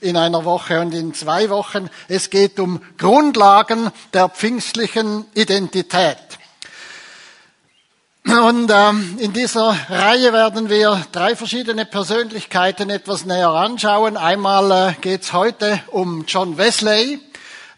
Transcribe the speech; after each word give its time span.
in 0.00 0.16
einer 0.16 0.44
Woche 0.44 0.80
und 0.80 0.94
in 0.94 1.14
zwei 1.14 1.50
Wochen. 1.50 1.88
Es 2.08 2.30
geht 2.30 2.60
um 2.60 2.80
Grundlagen 2.96 3.90
der 4.12 4.28
pfingstlichen 4.28 5.24
Identität. 5.34 6.18
Und 8.24 8.70
ähm, 8.70 9.16
in 9.18 9.32
dieser 9.32 9.74
Reihe 9.88 10.34
werden 10.34 10.68
wir 10.68 11.02
drei 11.12 11.34
verschiedene 11.34 11.86
Persönlichkeiten 11.86 12.90
etwas 12.90 13.24
näher 13.24 13.48
anschauen. 13.48 14.18
Einmal 14.18 14.70
äh, 14.70 15.00
geht 15.00 15.22
es 15.22 15.32
heute 15.32 15.80
um 15.86 16.26
John 16.26 16.58
Wesley. 16.58 17.20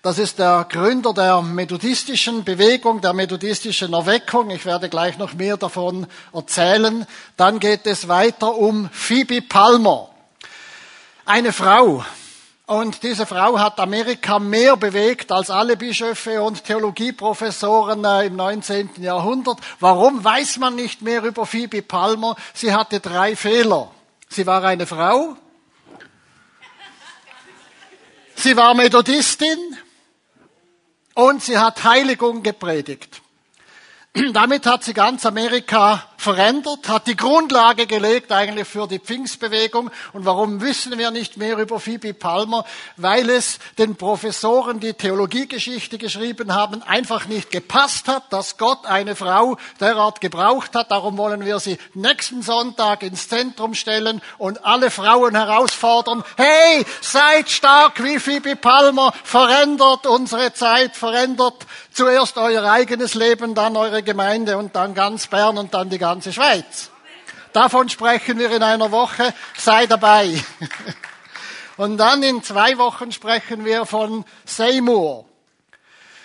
Das 0.02 0.18
ist 0.18 0.41
der 0.41 0.66
Gründer 0.68 1.14
der 1.14 1.41
methodistischen 1.43 2.43
Bewegung, 2.43 3.00
der 3.00 3.12
methodistischen 3.12 3.93
Erweckung. 3.93 4.50
Ich 4.50 4.64
werde 4.64 4.89
gleich 4.89 5.18
noch 5.18 5.34
mehr 5.34 5.57
davon 5.57 6.07
erzählen. 6.32 7.07
Dann 7.37 7.61
geht 7.61 7.87
es 7.87 8.09
weiter 8.09 8.57
um 8.57 8.89
Phoebe 8.91 9.43
Palmer. 9.43 10.10
Eine 11.25 11.52
Frau. 11.52 12.05
Und 12.66 13.03
diese 13.03 13.27
Frau 13.27 13.59
hat 13.59 13.80
Amerika 13.80 14.39
mehr 14.39 14.76
bewegt 14.76 15.32
als 15.32 15.50
alle 15.50 15.76
Bischöfe 15.76 16.40
und 16.40 16.64
Theologieprofessoren 16.64 18.04
äh, 18.04 18.26
im 18.26 18.36
19. 18.36 18.90
Jahrhundert. 19.03 19.59
Warum 19.81 20.22
weiß 20.22 20.59
man 20.59 20.76
nicht 20.76 21.03
mehr 21.03 21.25
über 21.25 21.46
Phoebe 21.46 21.82
Palmer? 21.82 22.36
Sie 22.54 22.72
hatte 22.72 23.00
drei 23.00 23.35
Fehler. 23.35 23.90
Sie 24.29 24.46
war 24.46 24.62
eine 24.62 24.86
Frau. 24.86 25.36
Sie 28.37 28.57
war 28.57 28.75
Methodistin 28.75 29.59
und 31.14 31.43
sie 31.43 31.59
hat 31.59 31.82
Heiligung 31.82 32.42
gepredigt. 32.42 33.20
Damit 34.33 34.64
hat 34.67 34.84
sie 34.84 34.95
ganz 34.95 35.27
Amerika 35.27 36.09
verändert, 36.20 36.87
hat 36.89 37.06
die 37.06 37.17
Grundlage 37.17 37.87
gelegt 37.87 38.31
eigentlich 38.31 38.69
für 38.69 38.87
die 38.87 38.98
Pfingstbewegung. 38.98 39.91
Und 40.12 40.27
warum 40.27 40.61
wissen 40.61 40.98
wir 40.98 41.11
nicht 41.11 41.39
mehr 41.39 41.56
über 41.56 41.81
Phoebe 41.81 42.12
Palmer? 42.12 42.67
Weil 42.98 43.31
es 43.31 43.59
den 43.79 43.97
Professoren, 43.97 44.81
die 44.81 44.93
Theologiegeschichte 44.93 45.97
geschrieben 45.97 46.55
haben, 46.55 46.83
einfach 46.83 47.25
nicht 47.27 47.51
gepasst 47.51 48.07
hat, 48.07 48.31
dass 48.35 48.59
Gott 48.59 48.85
eine 48.85 49.17
Frau 49.17 49.57
derart 49.81 50.21
gebraucht 50.21 50.75
hat. 50.75 50.91
Darum 50.91 51.17
wollen 51.17 51.47
wir 51.47 51.59
sie 51.59 51.79
nächsten 51.95 52.43
Sonntag 52.43 53.03
ins 53.03 53.29
Zentrum 53.29 53.73
stellen 53.73 54.21
und 54.37 54.67
alle 54.67 54.91
Frauen 54.91 55.34
herausfordern. 55.34 56.23
Hey, 56.37 56.84
seid 57.01 57.49
stark 57.49 58.05
wie 58.05 58.19
Phoebe 58.19 58.57
Palmer, 58.57 59.15
verändert 59.25 60.07
unsere 60.07 60.53
Zeit, 60.53 60.97
verändert 60.97 61.67
zuerst 61.93 62.37
euer 62.37 62.71
eigenes 62.71 63.15
Leben, 63.15 63.55
dann 63.55 63.75
eure 63.77 64.03
Gemeinde 64.03 64.59
und 64.59 64.77
dann 64.77 64.95
ganz 64.95 65.27
Bern 65.27 65.57
und 65.57 65.73
dann 65.73 65.89
die 65.89 65.97
ganze 65.97 66.09
ganze 66.11 66.33
Schweiz. 66.33 66.91
Davon 67.53 67.89
sprechen 67.89 68.36
wir 68.36 68.50
in 68.50 68.64
einer 68.64 68.91
Woche. 68.91 69.33
Sei 69.56 69.86
dabei. 69.86 70.42
Und 71.77 71.98
dann 71.98 72.20
in 72.25 72.42
zwei 72.42 72.78
Wochen 72.78 73.12
sprechen 73.12 73.64
wir 73.64 73.86
von 73.86 74.25
Seymour. 74.44 75.25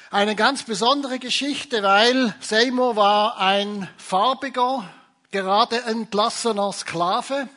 Eine 0.09 0.36
ganz 0.36 0.63
besondere 0.63 1.19
Geschichte, 1.19 1.83
weil 1.83 2.33
Seymour 2.39 2.95
war 2.95 3.38
ein 3.38 3.88
farbiger, 3.97 4.86
gerade 5.30 5.83
entlassener 5.83 6.73
Sklave. 6.73 7.47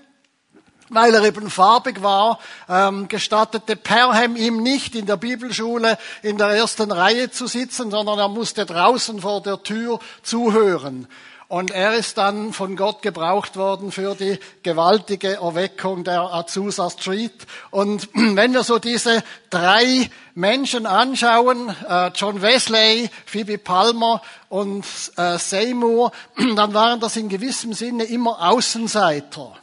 Weil 0.90 1.14
er 1.14 1.24
eben 1.24 1.48
farbig 1.48 2.02
war, 2.02 2.40
ähm, 2.68 3.08
gestattete 3.08 3.74
Perham 3.74 4.36
ihm 4.36 4.62
nicht 4.62 4.94
in 4.94 5.06
der 5.06 5.16
Bibelschule 5.16 5.96
in 6.22 6.36
der 6.36 6.48
ersten 6.48 6.92
Reihe 6.92 7.30
zu 7.30 7.46
sitzen, 7.46 7.90
sondern 7.90 8.18
er 8.18 8.28
musste 8.28 8.66
draußen 8.66 9.22
vor 9.22 9.42
der 9.42 9.62
Tür 9.62 9.98
zuhören. 10.22 11.06
Und 11.48 11.70
er 11.70 11.94
ist 11.94 12.18
dann 12.18 12.52
von 12.52 12.76
Gott 12.76 13.00
gebraucht 13.00 13.56
worden 13.56 13.90
für 13.90 14.14
die 14.14 14.38
gewaltige 14.62 15.36
Erweckung 15.36 16.04
der 16.04 16.20
Azusa 16.20 16.90
Street. 16.90 17.32
Und 17.70 18.10
wenn 18.12 18.52
wir 18.52 18.64
so 18.64 18.78
diese 18.78 19.24
drei 19.48 20.10
Menschen 20.34 20.84
anschauen, 20.84 21.74
äh, 21.88 22.10
John 22.14 22.42
Wesley, 22.42 23.08
Phoebe 23.24 23.56
Palmer 23.56 24.20
und 24.50 24.84
äh, 25.16 25.38
Seymour, 25.38 26.12
dann 26.36 26.74
waren 26.74 27.00
das 27.00 27.16
in 27.16 27.30
gewissem 27.30 27.72
Sinne 27.72 28.04
immer 28.04 28.46
Außenseiter. 28.50 29.56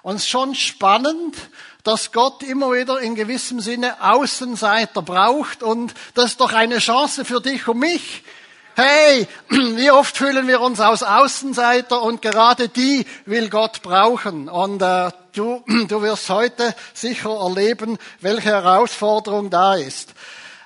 Und 0.00 0.16
es 0.16 0.22
ist 0.22 0.30
schon 0.30 0.54
spannend, 0.54 1.36
dass 1.82 2.12
Gott 2.12 2.42
immer 2.42 2.72
wieder 2.72 2.98
in 3.00 3.14
gewissem 3.14 3.60
Sinne 3.60 4.02
Außenseiter 4.02 5.02
braucht 5.02 5.62
und 5.62 5.92
das 6.14 6.32
ist 6.32 6.40
doch 6.40 6.54
eine 6.54 6.78
Chance 6.78 7.26
für 7.26 7.42
dich 7.42 7.68
und 7.68 7.78
mich, 7.78 8.22
Hey, 8.76 9.28
wie 9.50 9.92
oft 9.92 10.16
fühlen 10.16 10.48
wir 10.48 10.60
uns 10.60 10.80
aus 10.80 11.04
Außenseiter 11.04 12.02
und 12.02 12.22
gerade 12.22 12.68
die 12.68 13.06
will 13.24 13.48
Gott 13.48 13.82
brauchen. 13.82 14.48
Und 14.48 14.82
äh, 14.82 15.12
du, 15.32 15.62
du 15.88 16.02
wirst 16.02 16.28
heute 16.28 16.74
sicher 16.92 17.30
erleben, 17.30 17.98
welche 18.20 18.48
Herausforderung 18.48 19.48
da 19.48 19.76
ist. 19.76 20.14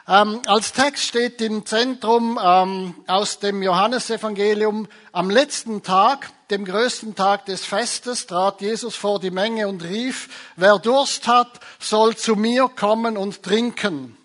Ähm, 0.09 0.41
als 0.47 0.73
Text 0.73 1.05
steht 1.05 1.43
im 1.43 1.67
Zentrum 1.67 2.41
ähm, 2.43 2.95
aus 3.07 3.41
dem 3.41 3.63
Johannesevangelium, 3.63 4.89
am 5.13 5.29
letzten 5.29 5.83
Tag, 5.83 6.31
dem 6.51 6.65
größten 6.65 7.15
Tag 7.15 7.45
des 7.45 7.67
Festes, 7.67 8.27
trat 8.27 8.63
Jesus 8.63 8.97
vor 8.97 9.21
die 9.21 9.31
Menge 9.31 9.69
und 9.69 9.85
rief, 9.85 10.31
wer 10.57 10.79
Durst 10.79 11.29
hat, 11.29 11.61
soll 11.79 12.17
zu 12.17 12.37
mir 12.37 12.71
kommen 12.75 13.19
und 13.19 13.43
trinken. 13.43 14.17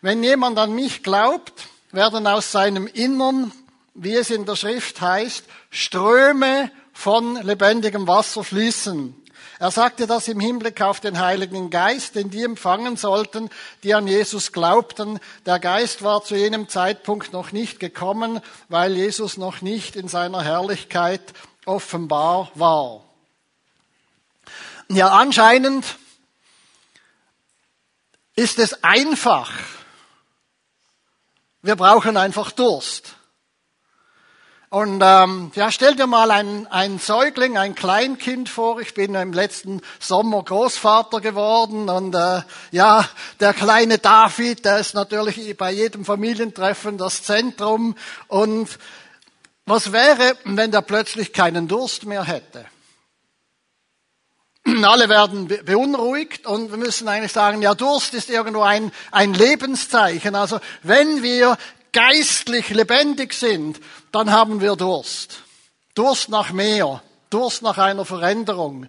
Wenn 0.00 0.22
jemand 0.22 0.58
an 0.58 0.74
mich 0.74 1.02
glaubt, 1.02 1.52
werden 1.92 2.26
aus 2.26 2.52
seinem 2.52 2.86
Innern, 2.86 3.52
wie 3.94 4.14
es 4.14 4.30
in 4.30 4.46
der 4.46 4.56
Schrift 4.56 5.00
heißt, 5.00 5.44
Ströme 5.70 6.70
von 6.92 7.36
lebendigem 7.42 8.06
Wasser 8.06 8.44
fließen. 8.44 9.16
Er 9.58 9.70
sagte 9.70 10.06
das 10.06 10.26
im 10.28 10.40
Hinblick 10.40 10.80
auf 10.80 11.00
den 11.00 11.20
Heiligen 11.20 11.68
Geist, 11.68 12.14
den 12.14 12.30
die 12.30 12.44
empfangen 12.44 12.96
sollten, 12.96 13.50
die 13.82 13.92
an 13.92 14.06
Jesus 14.06 14.52
glaubten. 14.52 15.20
Der 15.44 15.58
Geist 15.58 16.02
war 16.02 16.24
zu 16.24 16.34
jenem 16.34 16.70
Zeitpunkt 16.70 17.34
noch 17.34 17.52
nicht 17.52 17.78
gekommen, 17.78 18.40
weil 18.70 18.96
Jesus 18.96 19.36
noch 19.36 19.60
nicht 19.60 19.96
in 19.96 20.08
seiner 20.08 20.42
Herrlichkeit 20.42 21.20
offenbar 21.66 22.50
war. 22.54 23.04
Ja, 24.88 25.08
anscheinend 25.08 25.84
ist 28.34 28.58
es 28.58 28.82
einfach, 28.82 29.52
wir 31.62 31.76
brauchen 31.76 32.16
einfach 32.16 32.52
Durst. 32.52 33.16
Und 34.72 35.02
ähm, 35.04 35.50
ja, 35.56 35.72
stell 35.72 35.96
dir 35.96 36.06
mal 36.06 36.30
ein, 36.30 36.68
ein 36.68 37.00
Säugling, 37.00 37.58
ein 37.58 37.74
Kleinkind 37.74 38.48
vor. 38.48 38.80
Ich 38.80 38.94
bin 38.94 39.16
im 39.16 39.32
letzten 39.32 39.82
Sommer 39.98 40.44
Großvater 40.44 41.20
geworden 41.20 41.88
und 41.88 42.14
äh, 42.14 42.42
ja, 42.70 43.04
der 43.40 43.52
kleine 43.52 43.98
David, 43.98 44.64
der 44.64 44.78
ist 44.78 44.94
natürlich 44.94 45.56
bei 45.56 45.72
jedem 45.72 46.04
Familientreffen 46.04 46.98
das 46.98 47.24
Zentrum. 47.24 47.96
Und 48.28 48.78
was 49.66 49.90
wäre, 49.90 50.36
wenn 50.44 50.70
der 50.70 50.82
plötzlich 50.82 51.32
keinen 51.32 51.66
Durst 51.66 52.06
mehr 52.06 52.22
hätte? 52.22 52.64
Alle 54.84 55.08
werden 55.08 55.48
beunruhigt 55.48 56.46
und 56.46 56.70
wir 56.70 56.78
müssen 56.78 57.08
eigentlich 57.08 57.32
sagen, 57.32 57.62
ja, 57.62 57.74
Durst 57.74 58.14
ist 58.14 58.30
irgendwo 58.30 58.62
ein, 58.62 58.92
ein 59.10 59.34
Lebenszeichen. 59.34 60.34
Also 60.34 60.60
wenn 60.82 61.22
wir 61.22 61.56
geistlich 61.92 62.70
lebendig 62.70 63.32
sind, 63.34 63.80
dann 64.12 64.30
haben 64.30 64.60
wir 64.60 64.76
Durst. 64.76 65.42
Durst 65.94 66.28
nach 66.28 66.52
mehr, 66.52 67.02
Durst 67.30 67.62
nach 67.62 67.78
einer 67.78 68.04
Veränderung 68.04 68.88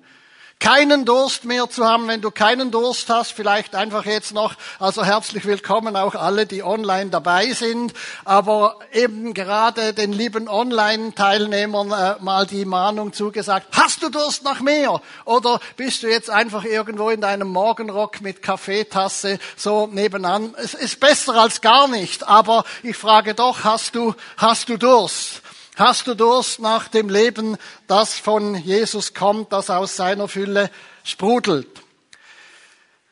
keinen 0.61 1.05
Durst 1.05 1.43
mehr 1.43 1.69
zu 1.69 1.85
haben. 1.85 2.07
Wenn 2.07 2.21
du 2.21 2.29
keinen 2.29 2.71
Durst 2.71 3.09
hast, 3.09 3.33
vielleicht 3.33 3.75
einfach 3.75 4.05
jetzt 4.05 4.31
noch, 4.31 4.53
also 4.79 5.03
herzlich 5.03 5.45
willkommen 5.45 5.95
auch 5.95 6.13
alle, 6.13 6.45
die 6.45 6.63
online 6.63 7.09
dabei 7.09 7.51
sind, 7.51 7.93
aber 8.23 8.77
eben 8.93 9.33
gerade 9.33 9.93
den 9.93 10.13
lieben 10.13 10.47
Online-Teilnehmern 10.47 11.91
äh, 11.91 12.23
mal 12.23 12.45
die 12.45 12.65
Mahnung 12.65 13.11
zugesagt, 13.11 13.67
hast 13.71 14.03
du 14.03 14.09
Durst 14.09 14.43
nach 14.43 14.61
mehr? 14.61 15.01
Oder 15.25 15.59
bist 15.77 16.03
du 16.03 16.07
jetzt 16.07 16.29
einfach 16.29 16.63
irgendwo 16.63 17.09
in 17.09 17.21
deinem 17.21 17.49
Morgenrock 17.49 18.21
mit 18.21 18.43
Kaffeetasse 18.43 19.39
so 19.57 19.87
nebenan? 19.87 20.53
Es 20.57 20.75
ist 20.75 20.99
besser 20.99 21.35
als 21.35 21.61
gar 21.61 21.87
nicht, 21.87 22.27
aber 22.27 22.65
ich 22.83 22.95
frage 22.95 23.33
doch, 23.33 23.63
hast 23.63 23.95
du, 23.95 24.13
hast 24.37 24.69
du 24.69 24.77
Durst? 24.77 25.41
Hast 25.77 26.05
du 26.05 26.15
Durst 26.15 26.59
nach 26.59 26.89
dem 26.89 27.07
Leben, 27.07 27.57
das 27.87 28.15
von 28.19 28.55
Jesus 28.55 29.13
kommt, 29.13 29.53
das 29.53 29.69
aus 29.69 29.95
seiner 29.95 30.27
Fülle 30.27 30.69
sprudelt? 31.03 31.81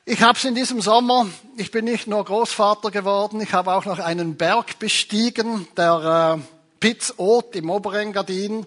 Ich 0.04 0.22
habe 0.22 0.38
es 0.38 0.44
in 0.44 0.56
diesem 0.56 0.82
Sommer, 0.82 1.28
ich 1.56 1.72
bin 1.72 1.86
nicht 1.86 2.08
nur 2.08 2.26
Großvater 2.26 2.92
geworden, 2.92 3.40
ich 3.40 3.54
habe 3.54 3.74
auch 3.74 3.86
noch 3.86 4.00
einen 4.00 4.36
Berg 4.36 4.78
bestiegen, 4.78 5.68
der 5.78 6.38
äh, 6.38 6.42
Pitzot 6.80 7.56
im 7.56 7.70
Oberengadin. 7.70 8.66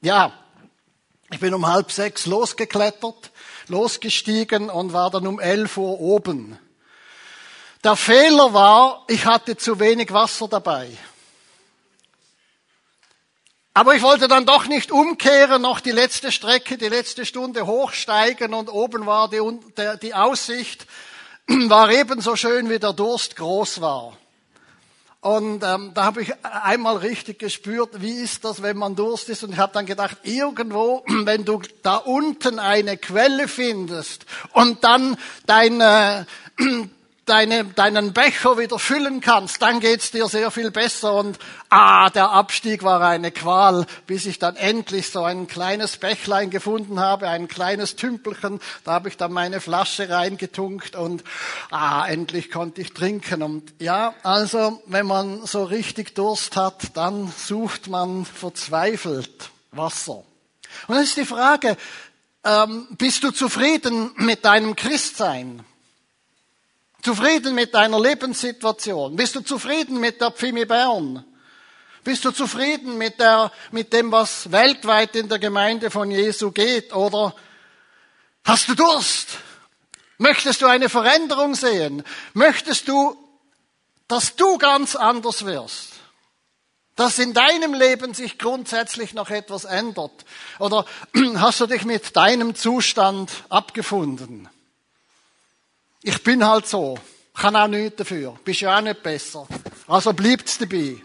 Ja, 0.00 0.32
ich 1.30 1.40
bin 1.40 1.52
um 1.52 1.66
halb 1.66 1.90
sechs 1.90 2.24
losgeklettert, 2.24 3.30
losgestiegen 3.68 4.70
und 4.70 4.92
war 4.94 5.10
dann 5.10 5.26
um 5.26 5.38
elf 5.38 5.76
Uhr 5.76 6.00
oben. 6.00 6.58
Der 7.82 7.96
Fehler 7.96 8.54
war, 8.54 9.04
ich 9.08 9.26
hatte 9.26 9.58
zu 9.58 9.80
wenig 9.80 10.12
Wasser 10.12 10.48
dabei. 10.48 10.88
Aber 13.76 13.96
ich 13.96 14.02
wollte 14.02 14.28
dann 14.28 14.46
doch 14.46 14.66
nicht 14.66 14.92
umkehren, 14.92 15.60
noch 15.60 15.80
die 15.80 15.90
letzte 15.90 16.30
Strecke, 16.30 16.78
die 16.78 16.88
letzte 16.88 17.26
Stunde 17.26 17.66
hochsteigen 17.66 18.54
und 18.54 18.68
oben 18.68 19.04
war 19.04 19.28
die, 19.28 19.40
die 20.00 20.14
Aussicht. 20.14 20.86
war 21.48 21.90
ebenso 21.90 22.36
schön, 22.36 22.70
wie 22.70 22.78
der 22.78 22.92
Durst 22.92 23.36
groß 23.36 23.80
war. 23.80 24.16
Und 25.20 25.64
ähm, 25.64 25.92
da 25.94 26.04
habe 26.04 26.22
ich 26.22 26.32
einmal 26.42 26.98
richtig 26.98 27.38
gespürt, 27.38 28.02
wie 28.02 28.12
ist 28.12 28.44
das, 28.44 28.62
wenn 28.62 28.76
man 28.76 28.94
Durst 28.94 29.28
ist. 29.30 29.42
Und 29.42 29.52
ich 29.52 29.58
habe 29.58 29.72
dann 29.72 29.86
gedacht, 29.86 30.18
irgendwo, 30.22 31.02
wenn 31.24 31.44
du 31.44 31.62
da 31.82 31.96
unten 31.96 32.58
eine 32.58 32.96
Quelle 32.96 33.48
findest 33.48 34.26
und 34.52 34.84
dann 34.84 35.16
dein, 35.46 35.80
äh, 35.80 36.24
deine, 37.26 37.64
deinen 37.64 38.12
Becher 38.12 38.58
wieder 38.58 38.78
füllen 38.78 39.20
kannst, 39.20 39.62
dann 39.62 39.80
geht's 39.80 40.10
dir 40.10 40.28
sehr 40.28 40.50
viel 40.50 40.70
besser. 40.70 41.14
Und 41.14 41.38
ah, 41.70 42.10
der 42.10 42.30
Abstieg 42.30 42.82
war 42.82 43.00
eine 43.00 43.30
Qual, 43.30 43.86
bis 44.06 44.26
ich 44.26 44.38
dann 44.38 44.56
endlich 44.56 45.10
so 45.10 45.22
ein 45.22 45.46
kleines 45.46 45.96
Bächlein 45.96 46.50
gefunden 46.50 47.00
habe, 47.00 47.28
ein 47.28 47.48
kleines 47.48 47.96
Tümpelchen. 47.96 48.60
Da 48.84 48.92
habe 48.92 49.08
ich 49.08 49.16
dann 49.16 49.32
meine 49.32 49.60
Flasche 49.60 50.08
reingetunkt 50.08 50.96
und 50.96 51.24
ah, 51.70 52.06
endlich 52.06 52.50
konnte 52.50 52.80
ich 52.80 52.92
trinken. 52.92 53.42
Und 53.42 53.72
ja, 53.78 54.14
also 54.22 54.82
wenn 54.86 55.06
man 55.06 55.46
so 55.46 55.64
richtig 55.64 56.14
Durst 56.14 56.56
hat, 56.56 56.96
dann 56.96 57.32
sucht 57.36 57.88
man 57.88 58.24
verzweifelt 58.24 59.50
Wasser. 59.70 60.24
Und 60.86 60.96
dann 60.96 61.02
ist 61.04 61.16
die 61.16 61.24
Frage, 61.24 61.76
ähm, 62.44 62.88
bist 62.98 63.22
du 63.24 63.30
zufrieden 63.30 64.12
mit 64.16 64.44
deinem 64.44 64.76
Christsein? 64.76 65.64
Zufrieden 67.04 67.54
mit 67.54 67.74
deiner 67.74 68.00
Lebenssituation? 68.00 69.14
Bist 69.14 69.34
du 69.34 69.42
zufrieden 69.42 70.00
mit 70.00 70.22
der 70.22 70.30
Pfimi 70.30 70.64
Bern? 70.64 71.22
Bist 72.02 72.24
du 72.24 72.30
zufrieden 72.30 72.96
mit, 72.96 73.20
der, 73.20 73.52
mit 73.72 73.92
dem, 73.92 74.10
was 74.10 74.50
weltweit 74.50 75.14
in 75.14 75.28
der 75.28 75.38
Gemeinde 75.38 75.90
von 75.90 76.10
Jesu 76.10 76.50
geht? 76.50 76.94
Oder 76.94 77.34
hast 78.42 78.70
du 78.70 78.74
Durst? 78.74 79.36
Möchtest 80.16 80.62
du 80.62 80.66
eine 80.66 80.88
Veränderung 80.88 81.54
sehen? 81.54 82.04
Möchtest 82.32 82.88
du, 82.88 83.14
dass 84.08 84.34
du 84.36 84.56
ganz 84.56 84.96
anders 84.96 85.44
wirst? 85.44 85.90
Dass 86.96 87.18
in 87.18 87.34
deinem 87.34 87.74
Leben 87.74 88.14
sich 88.14 88.38
grundsätzlich 88.38 89.12
noch 89.12 89.28
etwas 89.28 89.64
ändert? 89.64 90.24
Oder 90.58 90.86
hast 91.36 91.60
du 91.60 91.66
dich 91.66 91.84
mit 91.84 92.16
deinem 92.16 92.54
Zustand 92.54 93.30
abgefunden? 93.50 94.48
Ich 96.06 96.22
bin 96.22 96.46
halt 96.46 96.68
so. 96.68 96.98
Kann 97.34 97.56
auch 97.56 97.66
nichts 97.66 97.96
dafür. 97.96 98.36
Bist 98.44 98.60
ja 98.60 98.76
auch 98.76 98.82
nicht 98.82 99.02
besser. 99.02 99.48
Also 99.88 100.12
bleibt's 100.12 100.58
dabei. 100.58 100.98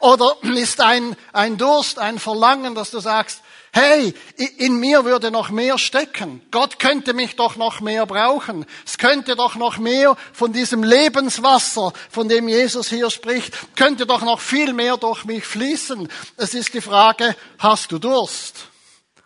Oder 0.00 0.36
ist 0.42 0.80
ein, 0.80 1.14
ein 1.34 1.58
Durst, 1.58 1.98
ein 1.98 2.18
Verlangen, 2.18 2.74
dass 2.74 2.90
du 2.90 3.00
sagst, 3.00 3.42
hey, 3.72 4.14
in 4.56 4.80
mir 4.80 5.04
würde 5.04 5.30
noch 5.30 5.50
mehr 5.50 5.76
stecken. 5.76 6.40
Gott 6.50 6.78
könnte 6.78 7.12
mich 7.12 7.36
doch 7.36 7.56
noch 7.56 7.80
mehr 7.80 8.06
brauchen. 8.06 8.64
Es 8.86 8.96
könnte 8.96 9.36
doch 9.36 9.56
noch 9.56 9.76
mehr 9.76 10.16
von 10.32 10.54
diesem 10.54 10.82
Lebenswasser, 10.82 11.92
von 12.10 12.30
dem 12.30 12.48
Jesus 12.48 12.88
hier 12.88 13.10
spricht, 13.10 13.76
könnte 13.76 14.06
doch 14.06 14.22
noch 14.22 14.40
viel 14.40 14.72
mehr 14.72 14.96
durch 14.96 15.26
mich 15.26 15.44
fließen. 15.44 16.08
Es 16.38 16.54
ist 16.54 16.72
die 16.72 16.80
Frage, 16.80 17.36
hast 17.58 17.92
du 17.92 17.98
Durst? 17.98 18.68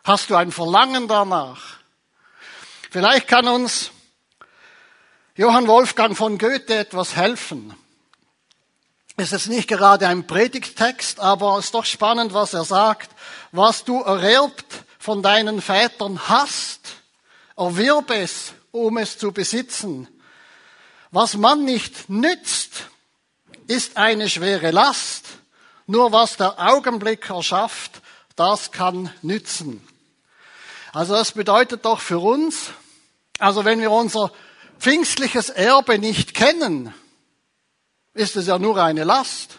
Hast 0.02 0.28
du 0.30 0.34
ein 0.34 0.50
Verlangen 0.50 1.06
danach? 1.06 1.81
Vielleicht 2.92 3.26
kann 3.26 3.48
uns 3.48 3.90
Johann 5.34 5.66
Wolfgang 5.66 6.14
von 6.14 6.36
Goethe 6.36 6.74
etwas 6.74 7.16
helfen. 7.16 7.74
Es 9.16 9.32
ist 9.32 9.46
nicht 9.46 9.66
gerade 9.66 10.08
ein 10.08 10.26
Predigttext, 10.26 11.18
aber 11.18 11.56
es 11.56 11.64
ist 11.64 11.74
doch 11.74 11.86
spannend, 11.86 12.34
was 12.34 12.52
er 12.52 12.64
sagt. 12.66 13.10
Was 13.50 13.84
du 13.84 14.02
ererbt 14.02 14.84
von 14.98 15.22
deinen 15.22 15.62
Vätern 15.62 16.28
hast, 16.28 16.80
erwirb 17.56 18.10
es, 18.10 18.52
um 18.72 18.98
es 18.98 19.16
zu 19.16 19.32
besitzen. 19.32 20.06
Was 21.10 21.34
man 21.34 21.64
nicht 21.64 22.10
nützt, 22.10 22.90
ist 23.68 23.96
eine 23.96 24.28
schwere 24.28 24.70
Last. 24.70 25.28
Nur 25.86 26.12
was 26.12 26.36
der 26.36 26.58
Augenblick 26.58 27.30
erschafft, 27.30 28.02
das 28.36 28.70
kann 28.70 29.10
nützen. 29.22 29.82
Also 30.92 31.14
das 31.14 31.32
bedeutet 31.32 31.86
doch 31.86 32.00
für 32.00 32.18
uns, 32.18 32.72
also 33.42 33.64
wenn 33.64 33.80
wir 33.80 33.90
unser 33.90 34.30
pfingstliches 34.78 35.50
Erbe 35.50 35.98
nicht 35.98 36.32
kennen, 36.32 36.94
ist 38.14 38.36
es 38.36 38.46
ja 38.46 38.58
nur 38.58 38.80
eine 38.82 39.02
Last. 39.02 39.58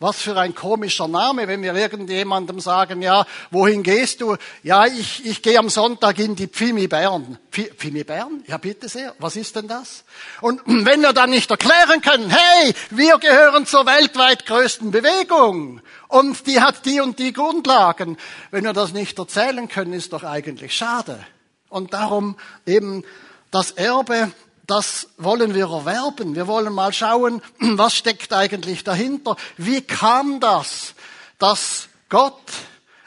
Was 0.00 0.20
für 0.20 0.36
ein 0.36 0.54
komischer 0.54 1.06
Name, 1.06 1.46
wenn 1.46 1.62
wir 1.62 1.74
irgendjemandem 1.74 2.58
sagen, 2.58 3.00
ja, 3.02 3.24
wohin 3.52 3.84
gehst 3.84 4.20
du? 4.20 4.36
Ja, 4.64 4.84
ich, 4.84 5.24
ich 5.24 5.42
gehe 5.42 5.58
am 5.58 5.68
Sonntag 5.68 6.18
in 6.18 6.34
die 6.34 6.48
Pfimi 6.48 6.88
Bern. 6.88 7.38
Pfimi 7.50 8.02
Bern? 8.02 8.42
Ja, 8.48 8.58
bitte 8.58 8.88
sehr. 8.88 9.14
Was 9.20 9.36
ist 9.36 9.54
denn 9.54 9.68
das? 9.68 10.04
Und 10.40 10.60
wenn 10.66 11.00
wir 11.00 11.12
dann 11.12 11.30
nicht 11.30 11.50
erklären 11.50 12.02
können, 12.02 12.28
hey, 12.28 12.74
wir 12.90 13.16
gehören 13.18 13.64
zur 13.64 13.86
weltweit 13.86 14.44
größten 14.44 14.90
Bewegung 14.90 15.80
und 16.08 16.46
die 16.48 16.60
hat 16.60 16.84
die 16.84 17.00
und 17.00 17.18
die 17.20 17.32
Grundlagen. 17.32 18.18
Wenn 18.50 18.64
wir 18.64 18.72
das 18.72 18.92
nicht 18.92 19.18
erzählen 19.18 19.68
können, 19.68 19.92
ist 19.92 20.12
doch 20.12 20.24
eigentlich 20.24 20.76
schade. 20.76 21.24
Und 21.72 21.94
darum 21.94 22.36
eben 22.66 23.02
das 23.50 23.70
Erbe, 23.72 24.30
das 24.66 25.08
wollen 25.16 25.54
wir 25.54 25.70
erwerben. 25.70 26.36
Wir 26.36 26.46
wollen 26.46 26.72
mal 26.72 26.92
schauen, 26.92 27.42
was 27.58 27.94
steckt 27.96 28.32
eigentlich 28.32 28.84
dahinter. 28.84 29.36
Wie 29.56 29.80
kam 29.80 30.38
das, 30.38 30.94
dass 31.38 31.88
Gott 32.08 32.40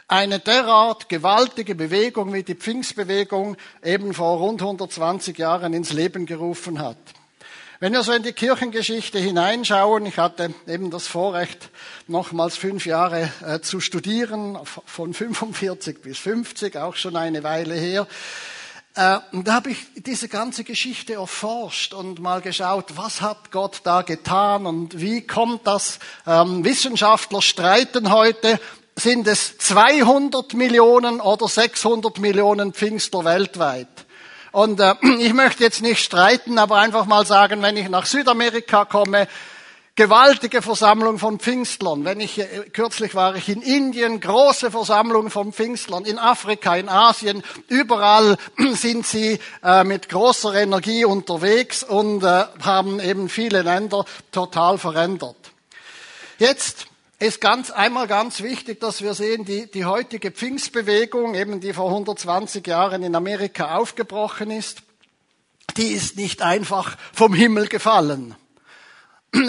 eine 0.07 0.39
derart 0.39 1.09
gewaltige 1.09 1.75
Bewegung 1.75 2.33
wie 2.33 2.43
die 2.43 2.55
Pfingstbewegung 2.55 3.55
eben 3.83 4.13
vor 4.13 4.37
rund 4.39 4.61
120 4.61 5.37
Jahren 5.37 5.73
ins 5.73 5.93
Leben 5.93 6.25
gerufen 6.25 6.79
hat? 6.79 6.97
Wenn 7.81 7.91
wir 7.91 8.03
so 8.03 8.13
in 8.13 8.23
die 8.23 8.31
Kirchengeschichte 8.31 9.19
hineinschauen, 9.19 10.05
ich 10.05 10.17
hatte 10.17 10.53
eben 10.65 10.91
das 10.91 11.07
Vorrecht, 11.07 11.69
nochmals 12.07 12.55
fünf 12.55 12.85
Jahre 12.85 13.29
äh, 13.45 13.59
zu 13.59 13.81
studieren, 13.81 14.57
von 14.85 15.13
45 15.13 16.01
bis 16.01 16.17
50, 16.19 16.77
auch 16.77 16.95
schon 16.95 17.17
eine 17.17 17.43
Weile 17.43 17.75
her. 17.75 18.07
Äh, 18.95 19.19
und 19.33 19.47
da 19.47 19.55
habe 19.55 19.71
ich 19.71 19.85
diese 19.95 20.29
ganze 20.29 20.63
Geschichte 20.63 21.15
erforscht 21.15 21.93
und 21.93 22.19
mal 22.19 22.41
geschaut, 22.41 22.95
was 22.95 23.21
hat 23.21 23.51
Gott 23.51 23.81
da 23.83 24.01
getan 24.01 24.65
und 24.65 24.99
wie 24.99 25.27
kommt 25.27 25.67
das? 25.67 25.99
Ähm, 26.25 26.63
Wissenschaftler 26.63 27.41
streiten 27.41 28.11
heute, 28.11 28.59
sind 28.95 29.27
es 29.27 29.57
200 29.57 30.53
Millionen 30.53 31.19
oder 31.19 31.49
600 31.49 32.19
Millionen 32.19 32.73
Pfingstler 32.73 33.25
weltweit? 33.25 33.89
Und 34.53 34.79
äh, 34.79 34.95
ich 35.19 35.33
möchte 35.33 35.63
jetzt 35.63 35.81
nicht 35.81 35.99
streiten, 35.99 36.57
aber 36.57 36.77
einfach 36.77 37.05
mal 37.05 37.25
sagen, 37.25 37.61
wenn 37.61 37.75
ich 37.75 37.89
nach 37.89 38.05
Südamerika 38.05 38.85
komme, 38.85 39.27
gewaltige 39.95 40.61
Versammlung 40.61 41.19
von 41.19 41.39
Pfingstlern. 41.39 42.03
Wenn 42.03 42.19
ich 42.19 42.37
äh, 42.39 42.45
kürzlich 42.71 43.15
war 43.15 43.35
ich 43.35 43.47
in 43.49 43.61
Indien, 43.61 44.19
große 44.19 44.71
Versammlung 44.71 45.29
von 45.29 45.53
Pfingstlern, 45.53 46.05
in 46.05 46.19
Afrika, 46.19 46.75
in 46.75 46.89
Asien, 46.89 47.43
überall 47.69 48.37
sind 48.73 49.05
sie 49.05 49.39
äh, 49.63 49.83
mit 49.83 50.09
großer 50.09 50.53
Energie 50.53 51.05
unterwegs 51.05 51.83
und 51.83 52.23
äh, 52.23 52.43
haben 52.61 52.99
eben 52.99 53.29
viele 53.29 53.61
Länder 53.61 54.05
total 54.31 54.77
verändert. 54.77 55.37
Jetzt 56.37 56.87
ist 57.19 57.39
ganz 57.39 57.71
einmal 57.71 58.07
ganz 58.07 58.41
wichtig, 58.41 58.81
dass 58.81 59.01
wir 59.01 59.13
sehen, 59.13 59.45
die, 59.45 59.71
die 59.71 59.85
heutige 59.85 60.31
Pfingstbewegung, 60.31 61.35
eben 61.35 61.61
die 61.61 61.71
vor 61.71 61.87
120 61.87 62.67
Jahren 62.67 63.03
in 63.03 63.15
Amerika 63.15 63.77
aufgebrochen 63.77 64.51
ist, 64.51 64.79
die 65.77 65.87
ist 65.87 66.17
nicht 66.17 66.41
einfach 66.41 66.97
vom 67.13 67.33
Himmel 67.33 67.67
gefallen. 67.67 68.35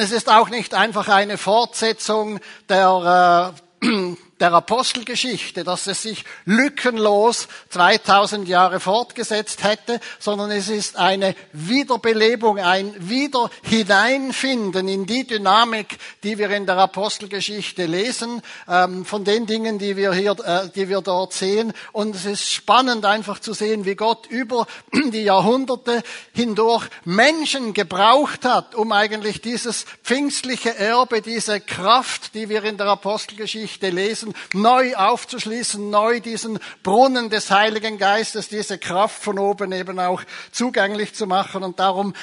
Es 0.00 0.12
ist 0.12 0.30
auch 0.30 0.48
nicht 0.48 0.74
einfach 0.74 1.08
eine 1.08 1.38
Fortsetzung 1.38 2.40
der, 2.68 3.54
äh, 3.82 4.16
der 4.40 4.52
Apostelgeschichte, 4.52 5.64
dass 5.64 5.86
es 5.86 6.02
sich 6.02 6.24
lückenlos 6.44 7.48
2000 7.70 8.46
Jahre 8.46 8.80
fortgesetzt 8.80 9.64
hätte, 9.64 9.98
sondern 10.18 10.50
es 10.50 10.68
ist 10.68 10.96
eine 10.96 11.34
Wiederbelebung, 11.52 12.58
ein 12.58 12.94
Wiederhineinfinden 12.98 14.88
in 14.88 15.06
die 15.06 15.26
Dynamik, 15.26 15.98
die 16.22 16.36
wir 16.36 16.50
in 16.50 16.66
der 16.66 16.76
Apostelgeschichte 16.76 17.86
lesen, 17.86 18.42
ähm, 18.68 19.06
von 19.06 19.24
den 19.24 19.46
Dingen, 19.46 19.78
die 19.78 19.96
wir 19.96 20.12
hier, 20.12 20.36
äh, 20.44 20.68
die 20.74 20.88
wir 20.88 21.00
dort 21.00 21.32
sehen. 21.32 21.72
Und 21.92 22.14
es 22.14 22.26
ist 22.26 22.52
spannend 22.52 23.06
einfach 23.06 23.38
zu 23.38 23.54
sehen, 23.54 23.86
wie 23.86 23.94
Gott 23.94 24.26
über 24.26 24.66
die 24.92 25.22
Jahrhunderte 25.22 26.02
hindurch 26.34 26.84
Menschen 27.04 27.72
gebraucht 27.72 28.44
hat, 28.44 28.74
um 28.74 28.92
eigentlich 28.92 29.40
dieses 29.40 29.86
pfingstliche 30.02 30.76
Erbe, 30.76 31.22
diese 31.22 31.60
Kraft, 31.60 32.34
die 32.34 32.48
wir 32.48 32.64
in 32.64 32.76
der 32.76 32.86
Apostelgeschichte 32.86 33.90
lesen, 33.90 34.25
schließen, 34.26 34.34
neu 34.54 34.94
aufzuschließen, 34.94 35.90
neu 35.90 36.20
diesen 36.20 36.58
Brunnen 36.82 37.30
des 37.30 37.50
Heiligen 37.50 37.98
Geistes, 37.98 38.48
diese 38.48 38.78
Kraft 38.78 39.22
von 39.22 39.38
oben 39.38 39.72
eben 39.72 39.98
auch 39.98 40.22
zugänglich 40.52 41.14
zu 41.14 41.26
machen. 41.26 41.62
Und 41.62 41.78
darum 41.78 42.14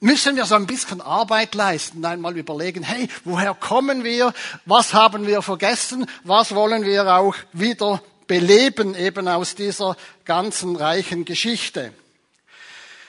müssen 0.00 0.36
wir 0.36 0.44
so 0.44 0.54
ein 0.54 0.66
bisschen 0.66 1.00
Arbeit 1.00 1.54
leisten, 1.54 2.04
einmal 2.04 2.36
überlegen, 2.36 2.82
hey, 2.82 3.08
woher 3.24 3.54
kommen 3.54 4.04
wir? 4.04 4.32
Was 4.64 4.94
haben 4.94 5.26
wir 5.26 5.42
vergessen? 5.42 6.06
Was 6.24 6.54
wollen 6.54 6.84
wir 6.84 7.06
auch 7.06 7.34
wieder 7.52 8.02
beleben 8.26 8.94
eben 8.94 9.26
aus 9.28 9.54
dieser 9.54 9.96
ganzen 10.24 10.76
reichen 10.76 11.24
Geschichte? 11.24 11.92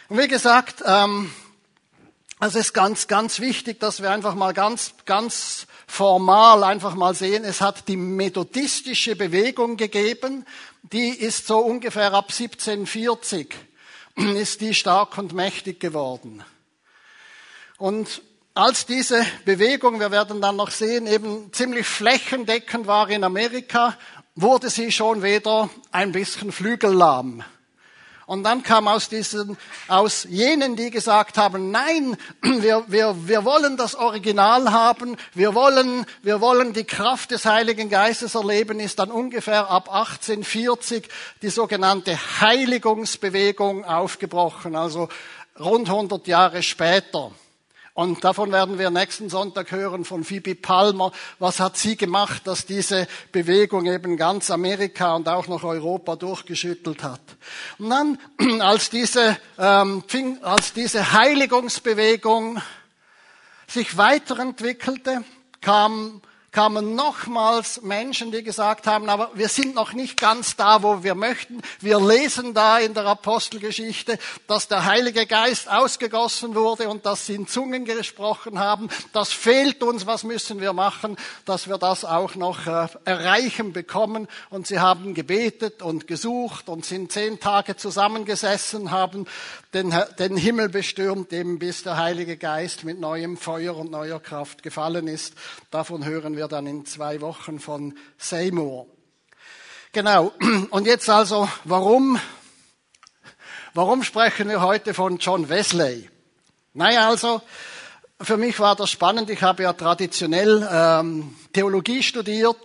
Und 0.07 0.17
wie 0.17 0.27
gesagt, 0.27 0.83
ähm, 0.85 1.31
es 2.39 2.55
ist 2.55 2.73
ganz, 2.73 3.07
ganz 3.07 3.39
wichtig, 3.41 3.79
dass 3.79 4.01
wir 4.01 4.11
einfach 4.11 4.33
mal 4.33 4.53
ganz, 4.53 4.93
ganz 5.05 5.67
formal 5.87 6.63
einfach 6.63 6.95
mal 6.95 7.13
sehen, 7.13 7.43
es 7.43 7.59
hat 7.59 7.87
die 7.87 7.97
methodistische 7.97 9.15
Bewegung 9.15 9.75
gegeben, 9.75 10.45
die 10.83 11.09
ist 11.09 11.47
so 11.47 11.59
ungefähr 11.59 12.13
ab 12.13 12.29
1740, 12.29 13.53
ist 14.15 14.61
die 14.61 14.73
stark 14.73 15.17
und 15.17 15.33
mächtig 15.33 15.79
geworden. 15.79 16.43
Und 17.77 18.21
als 18.53 18.85
diese 18.85 19.25
Bewegung, 19.45 19.99
wir 19.99 20.11
werden 20.11 20.41
dann 20.41 20.55
noch 20.55 20.71
sehen, 20.71 21.07
eben 21.07 21.51
ziemlich 21.51 21.87
flächendeckend 21.87 22.87
war 22.87 23.09
in 23.09 23.23
Amerika, 23.23 23.97
wurde 24.35 24.69
sie 24.69 24.91
schon 24.91 25.23
wieder 25.23 25.69
ein 25.91 26.11
bisschen 26.13 26.51
flügellahm. 26.51 27.43
Und 28.29 28.43
dann 28.43 28.61
kam 28.61 28.87
aus 28.87 29.09
diesen, 29.09 29.57
aus 29.87 30.27
jenen, 30.29 30.75
die 30.75 30.91
gesagt 30.91 31.39
haben, 31.39 31.71
nein, 31.71 32.15
wir, 32.43 32.83
wir, 32.85 33.15
wir 33.27 33.43
wollen 33.43 33.75
das 33.75 33.95
Original 33.95 34.71
haben, 34.71 35.17
wir 35.33 35.55
wollen, 35.55 36.05
wir 36.21 36.39
wollen 36.39 36.73
die 36.73 36.83
Kraft 36.83 37.31
des 37.31 37.45
Heiligen 37.45 37.89
Geistes 37.89 38.35
erleben, 38.35 38.79
ist 38.79 38.99
dann 38.99 39.09
ungefähr 39.09 39.71
ab 39.71 39.89
1840 39.91 41.09
die 41.41 41.49
sogenannte 41.49 42.19
Heiligungsbewegung 42.39 43.83
aufgebrochen, 43.83 44.75
also 44.75 45.09
rund 45.59 45.89
100 45.89 46.27
Jahre 46.27 46.61
später. 46.61 47.31
Und 47.99 48.23
davon 48.23 48.53
werden 48.53 48.79
wir 48.79 48.91
nächsten 48.91 49.27
Sonntag 49.29 49.73
hören 49.73 50.05
von 50.05 50.23
Phoebe 50.23 50.55
Palmer. 50.55 51.11
Was 51.37 51.59
hat 51.59 51.75
sie 51.75 51.97
gemacht, 51.97 52.47
dass 52.47 52.65
diese 52.65 53.09
Bewegung 53.33 53.87
eben 53.87 54.15
ganz 54.15 54.51
Amerika 54.51 55.17
und 55.17 55.27
auch 55.27 55.49
noch 55.49 55.65
Europa 55.65 56.15
durchgeschüttelt 56.15 57.03
hat? 57.03 57.19
Und 57.77 57.89
dann, 57.89 58.17
als 58.61 58.89
diese, 58.89 59.37
ähm, 59.57 60.01
als 60.43 60.71
diese 60.71 61.11
Heiligungsbewegung 61.11 62.61
sich 63.67 63.97
weiterentwickelte, 63.97 65.25
kam 65.59 66.21
kamen 66.51 66.95
nochmals 66.95 67.81
Menschen, 67.81 68.31
die 68.31 68.43
gesagt 68.43 68.87
haben, 68.87 69.09
aber 69.09 69.29
wir 69.35 69.49
sind 69.49 69.75
noch 69.75 69.93
nicht 69.93 70.19
ganz 70.19 70.55
da, 70.55 70.81
wo 70.81 71.03
wir 71.03 71.15
möchten. 71.15 71.61
Wir 71.79 71.99
lesen 71.99 72.53
da 72.53 72.79
in 72.79 72.93
der 72.93 73.05
Apostelgeschichte, 73.05 74.17
dass 74.47 74.67
der 74.67 74.85
Heilige 74.85 75.25
Geist 75.25 75.69
ausgegossen 75.69 76.55
wurde 76.55 76.89
und 76.89 77.05
dass 77.05 77.25
sie 77.25 77.35
in 77.35 77.47
Zungen 77.47 77.85
gesprochen 77.85 78.59
haben. 78.59 78.89
Das 79.13 79.31
fehlt 79.31 79.83
uns. 79.83 80.05
Was 80.05 80.23
müssen 80.23 80.59
wir 80.59 80.73
machen, 80.73 81.17
dass 81.45 81.67
wir 81.67 81.77
das 81.77 82.03
auch 82.05 82.35
noch 82.35 82.65
äh, 82.65 82.87
erreichen 83.05 83.73
bekommen? 83.73 84.27
Und 84.49 84.65
sie 84.65 84.79
haben 84.79 85.13
gebetet 85.13 85.81
und 85.81 86.07
gesucht 86.07 86.69
und 86.69 86.85
sind 86.85 87.11
zehn 87.11 87.39
Tage 87.39 87.75
zusammengesessen, 87.75 88.91
haben 88.91 89.25
den, 89.73 90.35
Himmel 90.35 90.69
bestürmt, 90.69 91.31
eben 91.31 91.59
bis 91.59 91.83
der 91.83 91.97
Heilige 91.97 92.37
Geist 92.37 92.83
mit 92.83 92.99
neuem 92.99 93.37
Feuer 93.37 93.77
und 93.77 93.91
neuer 93.91 94.19
Kraft 94.19 94.63
gefallen 94.63 95.07
ist. 95.07 95.35
Davon 95.69 96.05
hören 96.05 96.35
wir 96.35 96.38
dann 96.47 96.67
in 96.67 96.85
zwei 96.85 97.21
Wochen 97.21 97.59
von 97.59 97.97
Seymour. 98.17 98.87
Genau. 99.91 100.31
Und 100.69 100.87
jetzt 100.87 101.09
also, 101.09 101.49
warum, 101.63 102.19
warum 103.73 104.03
sprechen 104.03 104.49
wir 104.49 104.61
heute 104.61 104.93
von 104.93 105.17
John 105.17 105.49
Wesley? 105.49 106.09
Naja, 106.73 107.09
also, 107.09 107.41
für 108.21 108.37
mich 108.37 108.59
war 108.59 108.75
das 108.75 108.89
spannend. 108.89 109.29
Ich 109.29 109.41
habe 109.41 109.63
ja 109.63 109.73
traditionell 109.73 110.67
ähm, 110.71 111.35
Theologie 111.53 112.03
studiert, 112.03 112.57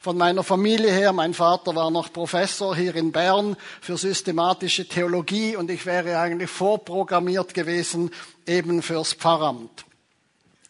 von 0.00 0.16
meiner 0.16 0.42
Familie 0.42 0.90
her. 0.90 1.12
Mein 1.12 1.34
Vater 1.34 1.74
war 1.74 1.90
noch 1.90 2.12
Professor 2.12 2.74
hier 2.74 2.94
in 2.96 3.12
Bern 3.12 3.56
für 3.82 3.98
systematische 3.98 4.88
Theologie 4.88 5.56
und 5.56 5.70
ich 5.70 5.84
wäre 5.84 6.18
eigentlich 6.18 6.50
vorprogrammiert 6.50 7.52
gewesen 7.52 8.10
eben 8.46 8.80
fürs 8.82 9.12
Pfarramt. 9.12 9.84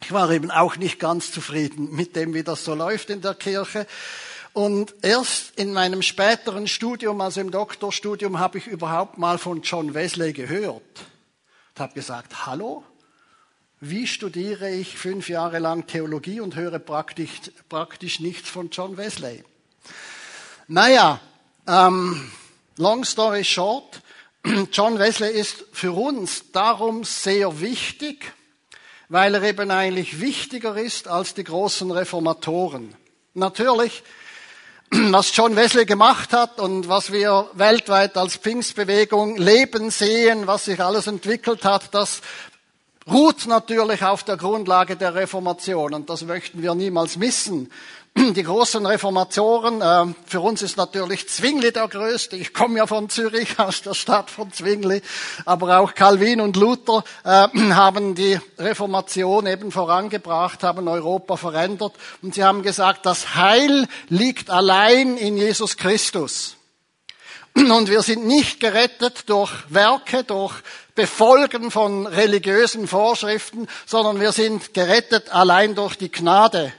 Ich 0.02 0.12
war 0.12 0.30
eben 0.30 0.50
auch 0.50 0.76
nicht 0.76 0.98
ganz 0.98 1.30
zufrieden 1.30 1.94
mit 1.94 2.16
dem, 2.16 2.34
wie 2.34 2.42
das 2.42 2.64
so 2.64 2.74
läuft 2.74 3.10
in 3.10 3.20
der 3.20 3.34
Kirche. 3.34 3.86
Und 4.52 4.94
erst 5.02 5.58
in 5.58 5.72
meinem 5.72 6.02
späteren 6.02 6.66
Studium, 6.66 7.20
also 7.20 7.40
im 7.40 7.50
Doktorstudium, 7.50 8.38
habe 8.38 8.58
ich 8.58 8.66
überhaupt 8.66 9.18
mal 9.18 9.38
von 9.38 9.62
John 9.62 9.94
Wesley 9.94 10.32
gehört. 10.32 10.82
Und 10.82 11.80
habe 11.80 11.94
gesagt, 11.94 12.46
hallo, 12.46 12.82
wie 13.78 14.06
studiere 14.06 14.70
ich 14.70 14.96
fünf 14.96 15.28
Jahre 15.28 15.58
lang 15.58 15.86
Theologie 15.86 16.40
und 16.40 16.56
höre 16.56 16.78
praktisch, 16.78 17.30
praktisch 17.68 18.20
nichts 18.20 18.48
von 18.48 18.70
John 18.70 18.96
Wesley? 18.96 19.44
Naja, 20.66 21.20
ähm, 21.66 22.30
long 22.76 23.04
story 23.04 23.44
short, 23.44 24.02
John 24.72 24.98
Wesley 24.98 25.30
ist 25.30 25.64
für 25.72 25.92
uns 25.92 26.50
darum 26.52 27.04
sehr 27.04 27.60
wichtig, 27.60 28.32
weil 29.10 29.34
er 29.34 29.42
eben 29.42 29.70
eigentlich 29.72 30.20
wichtiger 30.20 30.76
ist 30.76 31.08
als 31.08 31.34
die 31.34 31.44
großen 31.44 31.90
Reformatoren. 31.90 32.94
Natürlich, 33.34 34.04
was 34.90 35.36
John 35.36 35.56
Wesley 35.56 35.84
gemacht 35.84 36.32
hat 36.32 36.60
und 36.60 36.88
was 36.88 37.12
wir 37.12 37.50
weltweit 37.54 38.16
als 38.16 38.36
Pfingstbewegung 38.36 39.36
leben 39.36 39.90
sehen, 39.90 40.46
was 40.46 40.66
sich 40.66 40.80
alles 40.80 41.08
entwickelt 41.08 41.64
hat, 41.64 41.92
das 41.92 42.20
ruht 43.10 43.46
natürlich 43.48 44.04
auf 44.04 44.22
der 44.22 44.36
Grundlage 44.36 44.94
der 44.94 45.16
Reformation 45.16 45.92
und 45.92 46.08
das 46.08 46.22
möchten 46.22 46.62
wir 46.62 46.76
niemals 46.76 47.16
missen. 47.16 47.72
Die 48.16 48.42
großen 48.42 48.84
Reformatoren, 48.84 49.80
äh, 49.80 50.14
für 50.26 50.40
uns 50.40 50.62
ist 50.62 50.76
natürlich 50.76 51.28
Zwingli 51.28 51.72
der 51.72 51.88
größte. 51.88 52.36
Ich 52.36 52.52
komme 52.52 52.78
ja 52.78 52.86
von 52.86 53.08
Zürich, 53.08 53.58
aus 53.58 53.82
der 53.82 53.94
Stadt 53.94 54.30
von 54.30 54.52
Zwingli. 54.52 55.02
Aber 55.44 55.78
auch 55.78 55.94
Calvin 55.94 56.40
und 56.40 56.56
Luther 56.56 57.04
äh, 57.24 57.48
haben 57.70 58.14
die 58.14 58.38
Reformation 58.58 59.46
eben 59.46 59.70
vorangebracht, 59.70 60.62
haben 60.62 60.88
Europa 60.88 61.36
verändert. 61.36 61.92
Und 62.22 62.34
sie 62.34 62.44
haben 62.44 62.62
gesagt, 62.62 63.06
das 63.06 63.34
Heil 63.36 63.86
liegt 64.08 64.50
allein 64.50 65.16
in 65.16 65.36
Jesus 65.36 65.76
Christus. 65.76 66.56
Und 67.54 67.88
wir 67.88 68.02
sind 68.02 68.26
nicht 68.26 68.60
gerettet 68.60 69.28
durch 69.28 69.52
Werke, 69.68 70.24
durch 70.24 70.54
Befolgen 70.94 71.70
von 71.70 72.06
religiösen 72.06 72.86
Vorschriften, 72.86 73.68
sondern 73.86 74.20
wir 74.20 74.32
sind 74.32 74.74
gerettet 74.74 75.32
allein 75.32 75.74
durch 75.74 75.96
die 75.96 76.10
Gnade. 76.10 76.72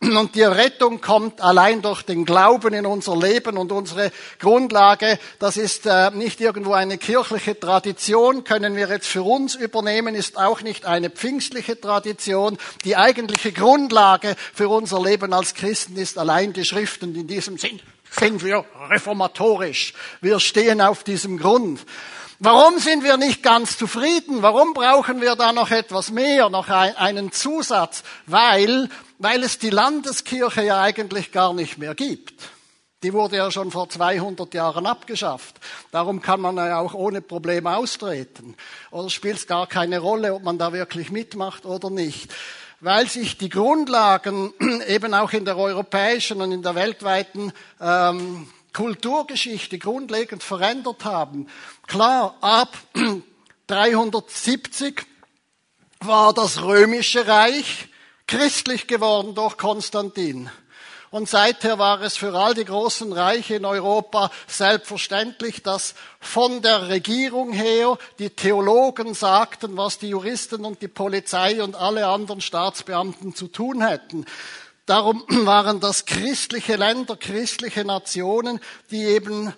Und 0.00 0.36
die 0.36 0.44
Rettung 0.44 1.00
kommt 1.00 1.40
allein 1.40 1.82
durch 1.82 2.02
den 2.02 2.24
Glauben 2.24 2.72
in 2.72 2.86
unser 2.86 3.16
Leben 3.16 3.58
und 3.58 3.72
unsere 3.72 4.12
Grundlage, 4.38 5.18
das 5.40 5.56
ist 5.56 5.86
äh, 5.86 6.12
nicht 6.12 6.40
irgendwo 6.40 6.72
eine 6.72 6.98
kirchliche 6.98 7.58
Tradition, 7.58 8.44
können 8.44 8.76
wir 8.76 8.88
jetzt 8.88 9.08
für 9.08 9.24
uns 9.24 9.56
übernehmen, 9.56 10.14
ist 10.14 10.38
auch 10.38 10.62
nicht 10.62 10.86
eine 10.86 11.10
pfingstliche 11.10 11.80
Tradition. 11.80 12.58
Die 12.84 12.96
eigentliche 12.96 13.50
Grundlage 13.50 14.36
für 14.54 14.68
unser 14.68 15.02
Leben 15.02 15.32
als 15.32 15.54
Christen 15.54 15.96
ist 15.96 16.16
allein 16.16 16.52
die 16.52 16.64
Schrift 16.64 17.02
und 17.02 17.16
in 17.16 17.26
diesem 17.26 17.58
Sinn 17.58 17.80
sind 18.18 18.44
wir 18.44 18.64
reformatorisch. 18.90 19.94
Wir 20.20 20.40
stehen 20.40 20.80
auf 20.80 21.04
diesem 21.04 21.38
Grund. 21.38 21.80
Warum 22.40 22.78
sind 22.78 23.02
wir 23.02 23.16
nicht 23.16 23.42
ganz 23.42 23.76
zufrieden? 23.76 24.42
Warum 24.42 24.72
brauchen 24.72 25.20
wir 25.20 25.34
da 25.34 25.52
noch 25.52 25.70
etwas 25.70 26.10
mehr, 26.10 26.48
noch 26.50 26.68
einen 26.68 27.32
Zusatz? 27.32 28.04
Weil, 28.26 28.88
weil 29.18 29.42
es 29.42 29.58
die 29.58 29.70
Landeskirche 29.70 30.62
ja 30.62 30.80
eigentlich 30.80 31.32
gar 31.32 31.52
nicht 31.52 31.78
mehr 31.78 31.94
gibt. 31.94 32.34
Die 33.02 33.12
wurde 33.12 33.36
ja 33.36 33.50
schon 33.50 33.70
vor 33.70 33.88
200 33.88 34.54
Jahren 34.54 34.86
abgeschafft. 34.86 35.56
Darum 35.92 36.20
kann 36.20 36.40
man 36.40 36.56
ja 36.56 36.80
auch 36.80 36.94
ohne 36.94 37.20
Probleme 37.20 37.76
austreten. 37.76 38.56
Oder 38.90 39.10
spielt 39.10 39.38
es 39.38 39.46
gar 39.46 39.68
keine 39.68 40.00
Rolle, 40.00 40.34
ob 40.34 40.42
man 40.42 40.58
da 40.58 40.72
wirklich 40.72 41.10
mitmacht 41.10 41.64
oder 41.64 41.90
nicht 41.90 42.32
weil 42.80 43.08
sich 43.08 43.38
die 43.38 43.48
Grundlagen 43.48 44.52
eben 44.88 45.14
auch 45.14 45.32
in 45.32 45.44
der 45.44 45.56
europäischen 45.56 46.40
und 46.40 46.52
in 46.52 46.62
der 46.62 46.74
weltweiten 46.74 47.52
ähm, 47.80 48.48
Kulturgeschichte 48.72 49.78
grundlegend 49.78 50.42
verändert 50.42 51.04
haben. 51.04 51.48
Klar, 51.86 52.36
ab 52.40 52.76
370 53.66 55.06
war 56.00 56.32
das 56.32 56.62
römische 56.62 57.26
Reich 57.26 57.88
christlich 58.26 58.86
geworden 58.86 59.34
durch 59.34 59.56
Konstantin. 59.56 60.50
Und 61.10 61.28
seither 61.28 61.78
war 61.78 62.02
es 62.02 62.16
für 62.16 62.34
all 62.34 62.54
die 62.54 62.64
großen 62.64 63.12
Reiche 63.12 63.54
in 63.54 63.64
Europa 63.64 64.30
selbstverständlich, 64.46 65.62
dass 65.62 65.94
von 66.20 66.60
der 66.60 66.88
Regierung 66.88 67.52
her 67.52 67.96
die 68.18 68.30
Theologen 68.30 69.14
sagten, 69.14 69.76
was 69.76 69.98
die 69.98 70.10
Juristen 70.10 70.64
und 70.64 70.82
die 70.82 70.88
Polizei 70.88 71.62
und 71.62 71.76
alle 71.76 72.06
anderen 72.08 72.40
Staatsbeamten 72.40 73.34
zu 73.34 73.48
tun 73.48 73.86
hätten. 73.86 74.26
Darum 74.84 75.24
waren 75.28 75.80
das 75.80 76.04
christliche 76.04 76.76
Länder, 76.76 77.16
christliche 77.16 77.84
Nationen, 77.84 78.60
die 78.90 79.04
eben 79.04 79.54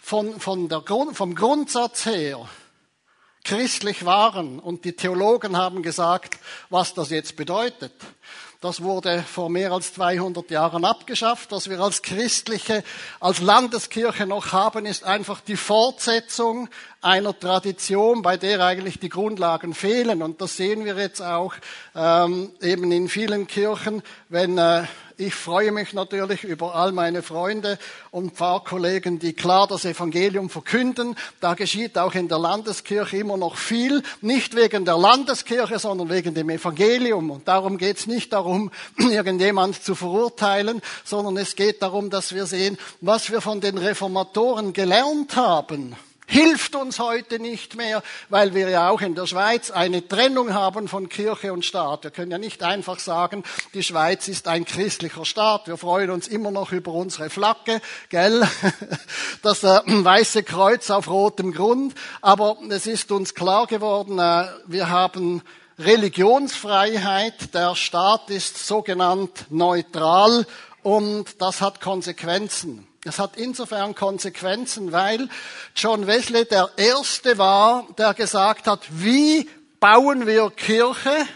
von, 0.00 0.38
von 0.38 0.68
der 0.68 0.80
Grund, 0.80 1.16
vom 1.16 1.34
Grundsatz 1.34 2.04
her 2.04 2.46
christlich 3.44 4.04
waren. 4.04 4.58
Und 4.58 4.84
die 4.84 4.92
Theologen 4.92 5.56
haben 5.56 5.82
gesagt, 5.82 6.38
was 6.68 6.94
das 6.94 7.10
jetzt 7.10 7.36
bedeutet. 7.36 7.92
Das 8.60 8.82
wurde 8.82 9.22
vor 9.22 9.48
mehr 9.48 9.72
als 9.72 9.94
200 9.94 10.50
Jahren 10.50 10.84
abgeschafft. 10.84 11.50
Was 11.50 11.70
wir 11.70 11.80
als 11.80 12.02
christliche, 12.02 12.84
als 13.18 13.40
Landeskirche 13.40 14.26
noch 14.26 14.52
haben, 14.52 14.84
ist 14.84 15.02
einfach 15.02 15.40
die 15.40 15.56
Fortsetzung 15.56 16.68
einer 17.02 17.38
Tradition, 17.38 18.22
bei 18.22 18.36
der 18.36 18.64
eigentlich 18.64 18.98
die 18.98 19.08
Grundlagen 19.08 19.74
fehlen. 19.74 20.22
Und 20.22 20.40
das 20.40 20.56
sehen 20.56 20.84
wir 20.84 20.96
jetzt 20.96 21.22
auch 21.22 21.54
ähm, 21.94 22.50
eben 22.60 22.92
in 22.92 23.08
vielen 23.08 23.46
Kirchen, 23.46 24.02
wenn 24.28 24.58
äh, 24.58 24.84
ich 25.20 25.34
freue 25.34 25.70
mich 25.70 25.92
natürlich 25.92 26.44
über 26.44 26.74
all 26.74 26.92
meine 26.92 27.22
Freunde 27.22 27.78
und 28.10 28.36
Pfarrkollegen, 28.36 29.18
die 29.18 29.34
klar 29.34 29.66
das 29.66 29.84
Evangelium 29.84 30.48
verkünden. 30.48 31.14
Da 31.40 31.52
geschieht 31.52 31.98
auch 31.98 32.14
in 32.14 32.28
der 32.28 32.38
Landeskirche 32.38 33.18
immer 33.18 33.36
noch 33.36 33.56
viel, 33.56 34.02
nicht 34.22 34.56
wegen 34.56 34.86
der 34.86 34.96
Landeskirche, 34.96 35.78
sondern 35.78 36.08
wegen 36.08 36.32
dem 36.32 36.48
Evangelium. 36.48 37.30
Und 37.30 37.48
darum 37.48 37.76
geht 37.76 37.98
es 37.98 38.06
nicht 38.06 38.32
darum, 38.32 38.70
irgendjemand 38.96 39.82
zu 39.82 39.94
verurteilen, 39.94 40.80
sondern 41.04 41.36
es 41.36 41.54
geht 41.54 41.82
darum, 41.82 42.08
dass 42.08 42.34
wir 42.34 42.46
sehen, 42.46 42.78
was 43.02 43.30
wir 43.30 43.42
von 43.42 43.60
den 43.60 43.76
Reformatoren 43.76 44.72
gelernt 44.72 45.36
haben 45.36 45.96
hilft 46.30 46.76
uns 46.76 47.00
heute 47.00 47.40
nicht 47.40 47.74
mehr, 47.74 48.02
weil 48.28 48.54
wir 48.54 48.70
ja 48.70 48.88
auch 48.88 49.00
in 49.00 49.16
der 49.16 49.26
Schweiz 49.26 49.70
eine 49.72 50.06
Trennung 50.06 50.54
haben 50.54 50.86
von 50.86 51.08
Kirche 51.08 51.52
und 51.52 51.64
Staat. 51.64 52.04
Wir 52.04 52.12
können 52.12 52.30
ja 52.30 52.38
nicht 52.38 52.62
einfach 52.62 53.00
sagen, 53.00 53.42
die 53.74 53.82
Schweiz 53.82 54.28
ist 54.28 54.46
ein 54.46 54.64
christlicher 54.64 55.24
Staat. 55.24 55.66
Wir 55.66 55.76
freuen 55.76 56.10
uns 56.10 56.28
immer 56.28 56.52
noch 56.52 56.70
über 56.70 56.92
unsere 56.92 57.30
Flagge, 57.30 57.80
gell? 58.08 58.48
Das 59.42 59.64
äh, 59.64 59.80
weiße 59.86 60.42
Kreuz 60.42 60.90
auf 60.90 61.08
rotem 61.08 61.52
Grund. 61.52 61.94
Aber 62.20 62.58
es 62.68 62.86
ist 62.86 63.10
uns 63.10 63.34
klar 63.34 63.66
geworden, 63.66 64.18
äh, 64.18 64.46
wir 64.66 64.90
haben 64.90 65.42
Religionsfreiheit. 65.78 67.54
Der 67.54 67.74
Staat 67.74 68.30
ist 68.30 68.66
sogenannt 68.66 69.46
neutral 69.50 70.46
und 70.82 71.40
das 71.40 71.60
hat 71.60 71.80
Konsequenzen. 71.80 72.86
Es 73.04 73.18
hat 73.18 73.36
insofern 73.36 73.94
Konsequenzen, 73.94 74.92
weil 74.92 75.28
John 75.74 76.06
Wesley 76.06 76.44
der 76.44 76.70
Erste 76.76 77.38
war, 77.38 77.86
der 77.96 78.12
gesagt 78.12 78.66
hat, 78.66 78.80
wie 78.90 79.48
bauen 79.80 80.26
wir 80.26 80.50
Kirche, 80.50 81.26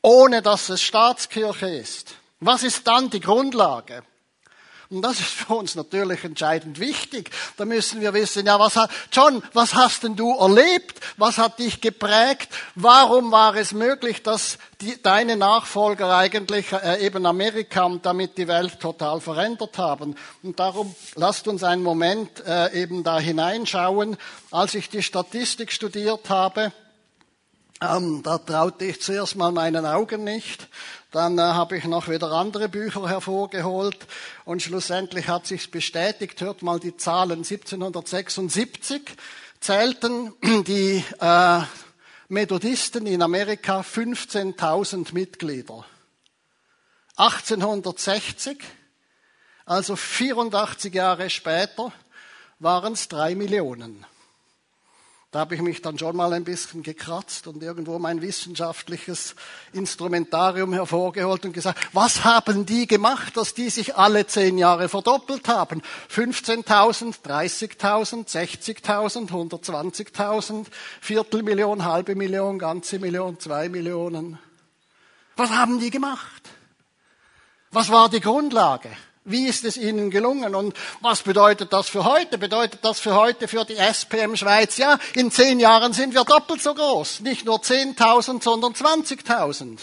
ohne 0.00 0.40
dass 0.40 0.70
es 0.70 0.80
Staatskirche 0.80 1.68
ist? 1.68 2.14
Was 2.40 2.62
ist 2.62 2.86
dann 2.86 3.10
die 3.10 3.20
Grundlage? 3.20 4.02
Und 4.88 5.02
das 5.02 5.18
ist 5.18 5.30
für 5.30 5.54
uns 5.54 5.74
natürlich 5.74 6.22
entscheidend 6.22 6.78
wichtig. 6.78 7.30
Da 7.56 7.64
müssen 7.64 8.00
wir 8.00 8.14
wissen, 8.14 8.46
ja, 8.46 8.58
was 8.60 8.76
hat, 8.76 8.90
John, 9.10 9.42
was 9.52 9.74
hast 9.74 10.04
denn 10.04 10.14
du 10.14 10.32
erlebt? 10.38 11.00
Was 11.16 11.38
hat 11.38 11.58
dich 11.58 11.80
geprägt? 11.80 12.48
Warum 12.76 13.32
war 13.32 13.56
es 13.56 13.72
möglich, 13.72 14.22
dass 14.22 14.58
die, 14.80 15.00
deine 15.02 15.36
Nachfolger 15.36 16.16
eigentlich 16.16 16.72
äh, 16.72 17.04
eben 17.04 17.26
Amerika 17.26 17.82
und 17.84 18.06
damit 18.06 18.38
die 18.38 18.46
Welt 18.46 18.78
total 18.78 19.20
verändert 19.20 19.76
haben? 19.76 20.14
Und 20.44 20.60
darum 20.60 20.94
lasst 21.16 21.48
uns 21.48 21.64
einen 21.64 21.82
Moment 21.82 22.44
äh, 22.46 22.72
eben 22.80 23.02
da 23.02 23.18
hineinschauen. 23.18 24.16
Als 24.52 24.74
ich 24.74 24.88
die 24.88 25.02
Statistik 25.02 25.72
studiert 25.72 26.30
habe, 26.30 26.72
ähm, 27.80 28.22
da 28.22 28.38
traute 28.38 28.86
ich 28.86 29.02
zuerst 29.02 29.36
mal 29.36 29.52
meinen 29.52 29.84
Augen 29.84 30.24
nicht. 30.24 30.68
Dann 31.10 31.38
äh, 31.38 31.42
habe 31.42 31.76
ich 31.76 31.84
noch 31.84 32.08
wieder 32.08 32.32
andere 32.32 32.68
Bücher 32.68 33.08
hervorgeholt 33.08 33.98
und 34.44 34.62
schlussendlich 34.62 35.28
hat 35.28 35.46
sich 35.46 35.70
bestätigt. 35.70 36.40
Hört 36.40 36.62
mal 36.62 36.80
die 36.80 36.96
Zahlen. 36.96 37.38
1776 37.44 39.02
zählten 39.60 40.32
die 40.66 41.04
äh, 41.20 41.60
Methodisten 42.28 43.06
in 43.06 43.22
Amerika 43.22 43.80
15.000 43.80 45.12
Mitglieder. 45.12 45.84
1860, 47.16 48.58
also 49.64 49.96
84 49.96 50.92
Jahre 50.92 51.30
später, 51.30 51.92
waren 52.58 52.94
es 52.94 53.08
drei 53.08 53.34
Millionen. 53.34 54.04
Da 55.36 55.40
habe 55.40 55.54
ich 55.54 55.60
mich 55.60 55.82
dann 55.82 55.98
schon 55.98 56.16
mal 56.16 56.32
ein 56.32 56.44
bisschen 56.44 56.82
gekratzt 56.82 57.46
und 57.46 57.62
irgendwo 57.62 57.98
mein 57.98 58.22
wissenschaftliches 58.22 59.34
Instrumentarium 59.74 60.72
hervorgeholt 60.72 61.44
und 61.44 61.52
gesagt, 61.52 61.78
was 61.92 62.24
haben 62.24 62.64
die 62.64 62.86
gemacht, 62.86 63.36
dass 63.36 63.52
die 63.52 63.68
sich 63.68 63.96
alle 63.96 64.26
zehn 64.26 64.56
Jahre 64.56 64.88
verdoppelt 64.88 65.46
haben? 65.48 65.82
15.000, 66.10 67.16
30.000, 67.22 68.26
60.000, 68.26 69.28
120.000, 69.28 70.68
Viertelmillion, 71.02 71.84
halbe 71.84 72.14
Million, 72.14 72.58
ganze 72.58 72.98
Million, 72.98 73.38
zwei 73.38 73.68
Millionen. 73.68 74.38
Was 75.36 75.50
haben 75.50 75.80
die 75.80 75.90
gemacht? 75.90 76.48
Was 77.72 77.90
war 77.90 78.08
die 78.08 78.20
Grundlage? 78.20 78.88
Wie 79.28 79.48
ist 79.48 79.64
es 79.64 79.76
Ihnen 79.76 80.10
gelungen? 80.10 80.54
Und 80.54 80.74
was 81.00 81.22
bedeutet 81.22 81.72
das 81.72 81.88
für 81.88 82.04
heute? 82.04 82.38
Bedeutet 82.38 82.84
das 82.84 83.00
für 83.00 83.16
heute 83.16 83.48
für 83.48 83.64
die 83.64 83.76
SPM 83.76 84.36
Schweiz? 84.36 84.76
Ja, 84.76 84.98
in 85.14 85.32
zehn 85.32 85.58
Jahren 85.58 85.92
sind 85.92 86.14
wir 86.14 86.22
doppelt 86.22 86.62
so 86.62 86.72
groß. 86.74 87.20
Nicht 87.20 87.44
nur 87.44 87.58
10.000, 87.58 88.40
sondern 88.40 88.72
20.000. 88.72 89.78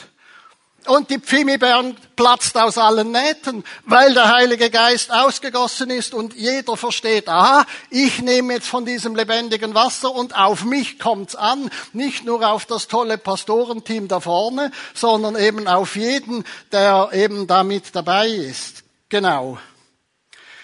Und 0.86 1.10
die 1.10 1.20
Pfimibern 1.20 1.98
platzt 2.16 2.58
aus 2.58 2.78
allen 2.78 3.12
Nähten, 3.12 3.66
weil 3.86 4.14
der 4.14 4.34
Heilige 4.34 4.70
Geist 4.70 5.12
ausgegossen 5.12 5.90
ist 5.90 6.14
und 6.14 6.34
jeder 6.36 6.78
versteht, 6.78 7.28
aha, 7.28 7.66
ich 7.90 8.22
nehme 8.22 8.54
jetzt 8.54 8.68
von 8.68 8.86
diesem 8.86 9.16
lebendigen 9.16 9.74
Wasser 9.76 10.14
und 10.14 10.36
auf 10.38 10.64
mich 10.64 11.00
kommt's 11.00 11.36
an, 11.36 11.70
nicht 11.94 12.26
nur 12.26 12.50
auf 12.50 12.66
das 12.66 12.88
tolle 12.88 13.18
Pastorenteam 13.18 14.08
da 14.08 14.20
vorne, 14.20 14.72
sondern 14.94 15.38
eben 15.38 15.68
auf 15.68 15.96
jeden, 15.96 16.44
der 16.72 17.10
eben 17.14 17.48
damit 17.48 17.94
dabei 17.94 18.28
ist. 18.28 18.83
Genau. 19.14 19.60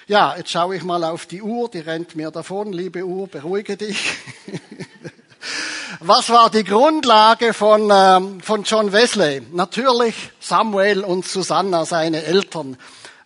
Ja, 0.08 0.36
jetzt 0.36 0.50
schaue 0.50 0.76
ich 0.76 0.82
mal 0.82 1.04
auf 1.04 1.28
die 1.28 1.44
Uhr, 1.44 1.70
die 1.70 1.82
rennt 1.82 2.16
mir 2.16 2.32
davon. 2.32 2.74
Liebe 2.74 3.06
Uhr, 3.06 3.28
beruhige 3.28 3.78
dich. 3.78 4.16
Was 6.00 6.32
war 6.32 6.50
die 6.50 6.64
Grundlage 6.64 7.54
von, 7.54 7.92
ähm, 7.94 8.42
von 8.42 8.64
John 8.64 8.92
Wesley? 8.92 9.44
Natürlich 9.52 10.16
Samuel 10.40 11.04
und 11.04 11.28
Susanna, 11.28 11.86
seine 11.86 12.24
Eltern, 12.24 12.78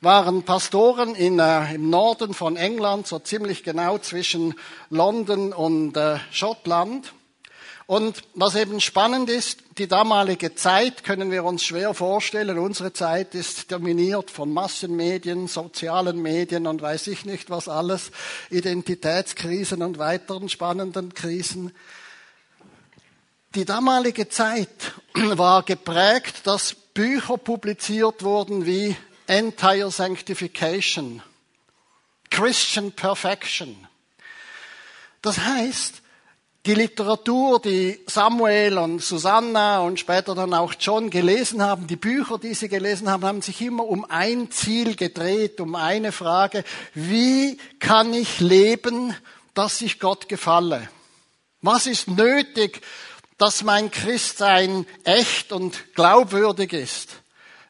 waren 0.01 0.43
Pastoren 0.43 1.15
in, 1.15 1.39
äh, 1.39 1.73
im 1.73 1.89
Norden 1.89 2.33
von 2.33 2.57
England, 2.57 3.07
so 3.07 3.17
ziemlich 3.19 3.63
genau 3.63 3.99
zwischen 3.99 4.55
London 4.89 5.53
und 5.53 5.95
äh, 5.95 6.17
Schottland. 6.31 7.13
Und 7.85 8.23
was 8.33 8.55
eben 8.55 8.79
spannend 8.79 9.29
ist, 9.29 9.59
die 9.77 9.87
damalige 9.87 10.55
Zeit 10.55 11.03
können 11.03 11.31
wir 11.31 11.43
uns 11.43 11.63
schwer 11.63 11.93
vorstellen. 11.93 12.57
Unsere 12.57 12.93
Zeit 12.93 13.35
ist 13.35 13.71
dominiert 13.71 14.31
von 14.31 14.53
Massenmedien, 14.53 15.47
sozialen 15.47 16.21
Medien 16.21 16.65
und 16.65 16.81
weiß 16.81 17.07
ich 17.07 17.25
nicht 17.25 17.49
was 17.49 17.67
alles, 17.67 18.11
Identitätskrisen 18.49 19.81
und 19.81 19.97
weiteren 19.97 20.47
spannenden 20.47 21.13
Krisen. 21.13 21.73
Die 23.55 23.65
damalige 23.65 24.29
Zeit 24.29 24.93
war 25.13 25.63
geprägt, 25.63 26.47
dass 26.47 26.73
Bücher 26.73 27.37
publiziert 27.37 28.23
wurden 28.23 28.65
wie 28.65 28.95
Entire 29.27 29.91
Sanctification, 29.91 31.21
Christian 32.29 32.91
Perfection. 32.91 33.87
Das 35.21 35.39
heißt, 35.39 36.02
die 36.65 36.75
Literatur, 36.75 37.61
die 37.61 37.99
Samuel 38.07 38.77
und 38.77 39.01
Susanna 39.01 39.79
und 39.79 39.99
später 39.99 40.33
dann 40.33 40.53
auch 40.53 40.73
John 40.79 41.09
gelesen 41.09 41.61
haben, 41.61 41.87
die 41.87 41.97
Bücher, 41.97 42.37
die 42.37 42.53
sie 42.53 42.69
gelesen 42.69 43.09
haben, 43.09 43.25
haben 43.25 43.41
sich 43.41 43.59
immer 43.61 43.85
um 43.85 44.05
ein 44.09 44.49
Ziel 44.49 44.95
gedreht, 44.95 45.59
um 45.59 45.75
eine 45.75 46.13
Frage, 46.13 46.63
wie 46.93 47.57
kann 47.79 48.13
ich 48.13 48.39
leben, 48.39 49.13
dass 49.53 49.81
ich 49.81 49.99
Gott 49.99 50.29
gefalle? 50.29 50.89
Was 51.61 51.85
ist 51.85 52.07
nötig, 52.07 52.81
dass 53.37 53.63
mein 53.63 53.91
Christsein 53.91 54.85
echt 55.03 55.51
und 55.51 55.93
glaubwürdig 55.95 56.71
ist? 56.71 57.09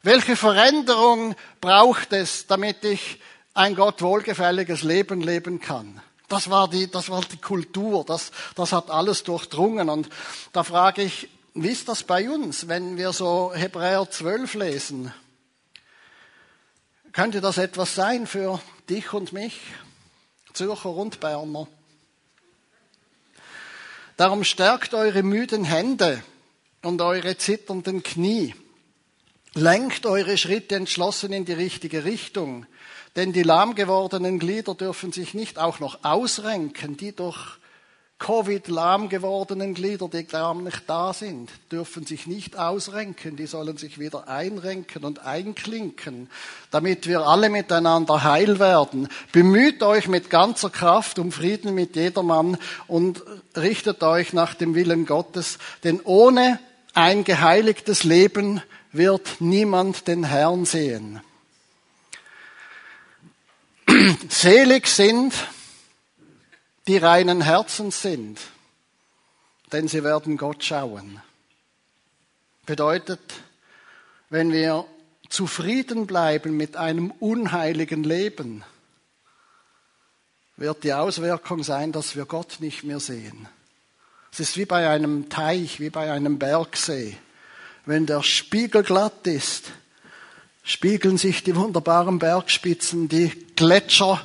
Welche 0.04 0.36
Veränderung 0.36 1.36
braucht 1.62 2.14
es, 2.14 2.46
damit 2.46 2.84
ich 2.84 3.20
ein 3.56 3.74
Gott 3.74 4.04
wohlgefälliges 4.04 4.84
Leben 4.84 5.22
leben 5.22 5.60
kann? 5.60 6.02
Das 6.28 6.50
war 6.50 6.70
die, 6.70 6.90
das 6.90 7.10
war 7.10 7.22
die 7.22 7.38
Kultur, 7.38 8.04
das, 8.06 8.32
das 8.56 8.72
hat 8.72 8.90
alles 8.90 9.24
durchdrungen. 9.24 9.90
Und 9.90 10.10
da 10.52 10.64
frage 10.64 11.04
ich, 11.04 11.30
wie 11.54 11.70
ist 11.70 11.88
das 11.88 12.04
bei 12.04 12.30
uns, 12.30 12.68
wenn 12.68 12.98
wir 12.98 13.14
so 13.14 13.54
Hebräer 13.54 14.10
12 14.10 14.54
lesen? 14.56 15.14
Könnte 17.12 17.42
das 17.42 17.60
etwas 17.60 17.94
sein 17.94 18.26
für 18.26 18.60
dich 18.90 19.14
und 19.14 19.34
mich, 19.34 19.60
Zürcher 20.54 20.90
und 20.90 21.20
Berner? 21.20 21.68
Darum 24.18 24.44
stärkt 24.44 24.94
eure 24.96 25.22
müden 25.22 25.64
Hände 25.64 26.24
und 26.82 27.02
eure 27.02 27.38
zitternden 27.38 28.02
Knie. 28.02 28.56
Lenkt 29.54 30.08
eure 30.08 30.38
Schritte 30.38 30.76
entschlossen 30.76 31.34
in 31.34 31.46
die 31.46 31.54
richtige 31.54 32.04
Richtung. 32.04 32.66
Denn 33.16 33.32
die 33.32 33.44
lahm 33.44 33.76
gewordenen 33.76 34.40
Glieder 34.40 34.74
dürfen 34.74 35.12
sich 35.12 35.34
nicht 35.34 35.60
auch 35.60 35.80
noch 35.80 36.04
ausrenken, 36.04 36.98
die 36.98 37.16
durch 37.16 37.60
Covid-lahm 38.24 39.10
gewordenen 39.10 39.74
Glieder, 39.74 40.08
die 40.08 40.24
gar 40.24 40.56
nicht 40.56 40.84
da 40.88 41.12
sind, 41.12 41.50
dürfen 41.72 42.06
sich 42.06 42.26
nicht 42.26 42.58
ausrenken, 42.58 43.36
die 43.36 43.48
sollen 43.48 43.76
sich 43.76 44.00
wieder 44.00 44.30
einrenken 44.30 45.04
und 45.04 45.26
einklinken, 45.26 46.30
damit 46.72 47.06
wir 47.06 47.28
alle 47.28 47.50
miteinander 47.50 48.24
heil 48.24 48.60
werden. 48.60 49.10
Bemüht 49.34 49.84
euch 49.84 50.08
mit 50.08 50.30
ganzer 50.30 50.70
Kraft 50.70 51.20
um 51.20 51.34
Frieden 51.34 51.76
mit 51.76 51.98
jedermann 51.98 52.58
und 52.88 53.22
richtet 53.58 54.02
euch 54.04 54.32
nach 54.32 54.54
dem 54.54 54.74
Willen 54.74 55.06
Gottes, 55.06 55.58
denn 55.84 56.00
ohne 56.02 56.60
ein 56.94 57.26
geheiligtes 57.26 58.06
Leben 58.06 58.62
wird 58.94 59.42
niemand 59.42 60.08
den 60.08 60.24
Herrn 60.24 60.64
sehen. 60.64 61.20
Selig 64.30 64.88
sind, 64.88 65.34
die 66.88 66.98
reinen 66.98 67.42
Herzens 67.42 68.02
sind, 68.02 68.40
denn 69.72 69.88
sie 69.88 70.04
werden 70.04 70.38
Gott 70.38 70.64
schauen. 70.64 71.22
Bedeutet, 72.66 73.22
wenn 74.30 74.52
wir 74.52 74.86
zufrieden 75.30 76.08
bleiben 76.08 76.58
mit 76.58 76.76
einem 76.76 77.12
unheiligen 77.12 78.04
Leben, 78.04 78.64
wird 80.58 80.84
die 80.84 80.94
Auswirkung 80.94 81.64
sein, 81.64 81.92
dass 81.92 82.16
wir 82.16 82.26
Gott 82.26 82.58
nicht 82.60 82.84
mehr 82.84 83.00
sehen. 83.00 83.48
Es 84.32 84.40
ist 84.40 84.58
wie 84.58 84.66
bei 84.66 84.90
einem 84.90 85.30
Teich, 85.30 85.80
wie 85.80 85.90
bei 85.90 86.12
einem 86.12 86.40
Bergsee. 86.40 87.18
Wenn 87.86 88.06
der 88.06 88.24
Spiegel 88.24 88.84
glatt 88.84 89.28
ist, 89.28 89.72
spiegeln 90.64 91.18
sich 91.18 91.44
die 91.44 91.56
wunderbaren 91.56 92.20
Bergspitzen, 92.20 93.10
die 93.10 93.30
Gletscher 93.56 94.22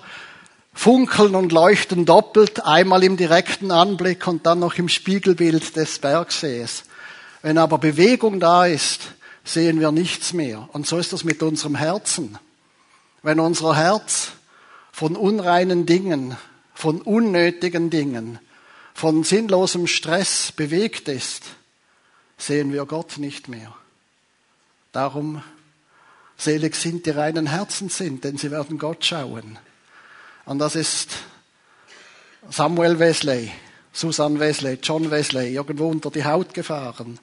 funkeln 0.73 1.35
und 1.35 1.51
leuchten 1.51 2.07
doppelt, 2.07 2.65
einmal 2.65 3.03
im 3.03 3.17
direkten 3.17 3.73
Anblick 3.73 4.27
und 4.29 4.47
dann 4.47 4.61
noch 4.61 4.75
im 4.75 4.89
Spiegelbild 4.89 5.75
des 5.75 5.99
Bergsees. 5.99 6.85
Wenn 7.43 7.59
aber 7.59 7.79
Bewegung 7.79 8.39
da 8.39 8.67
ist, 8.67 9.01
sehen 9.45 9.81
wir 9.81 9.91
nichts 9.91 10.33
mehr. 10.33 10.69
Und 10.73 10.87
so 10.87 10.99
ist 10.99 11.13
das 11.13 11.25
mit 11.25 11.43
unserem 11.43 11.75
Herzen. 11.75 12.39
Wenn 13.23 13.41
unser 13.41 13.75
Herz 13.77 14.29
von 14.93 15.17
unreinen 15.17 15.87
Dingen, 15.87 16.37
von 16.75 17.01
unnötigen 17.01 17.91
Dingen, 17.91 18.39
von 18.95 19.25
sinnlosem 19.25 19.89
Stress 19.89 20.53
bewegt 20.53 21.09
ist, 21.09 21.43
sehen 22.37 22.73
wir 22.73 22.87
Gott 22.87 23.19
nicht 23.19 23.49
mehr. 23.49 23.75
Darum 24.93 25.43
selig 26.39 26.77
sind 26.77 27.05
die 27.05 27.11
reinen 27.11 27.49
Herzen 27.49 27.91
sind, 27.91 28.25
denn 28.25 28.39
sie 28.39 28.51
werden 28.51 28.79
Gott 28.79 29.05
schauen. 29.05 29.59
Und 30.47 30.61
das 30.61 30.77
ist 30.77 31.11
Samuel 32.49 32.99
Wesley, 32.99 33.53
Susan 33.93 34.41
Wesley, 34.41 34.79
John 34.83 35.11
Wesley, 35.11 35.53
irgendwo 35.53 35.89
unter 35.89 36.11
die 36.11 36.25
Haut 36.25 36.55
gefahren. 36.55 37.19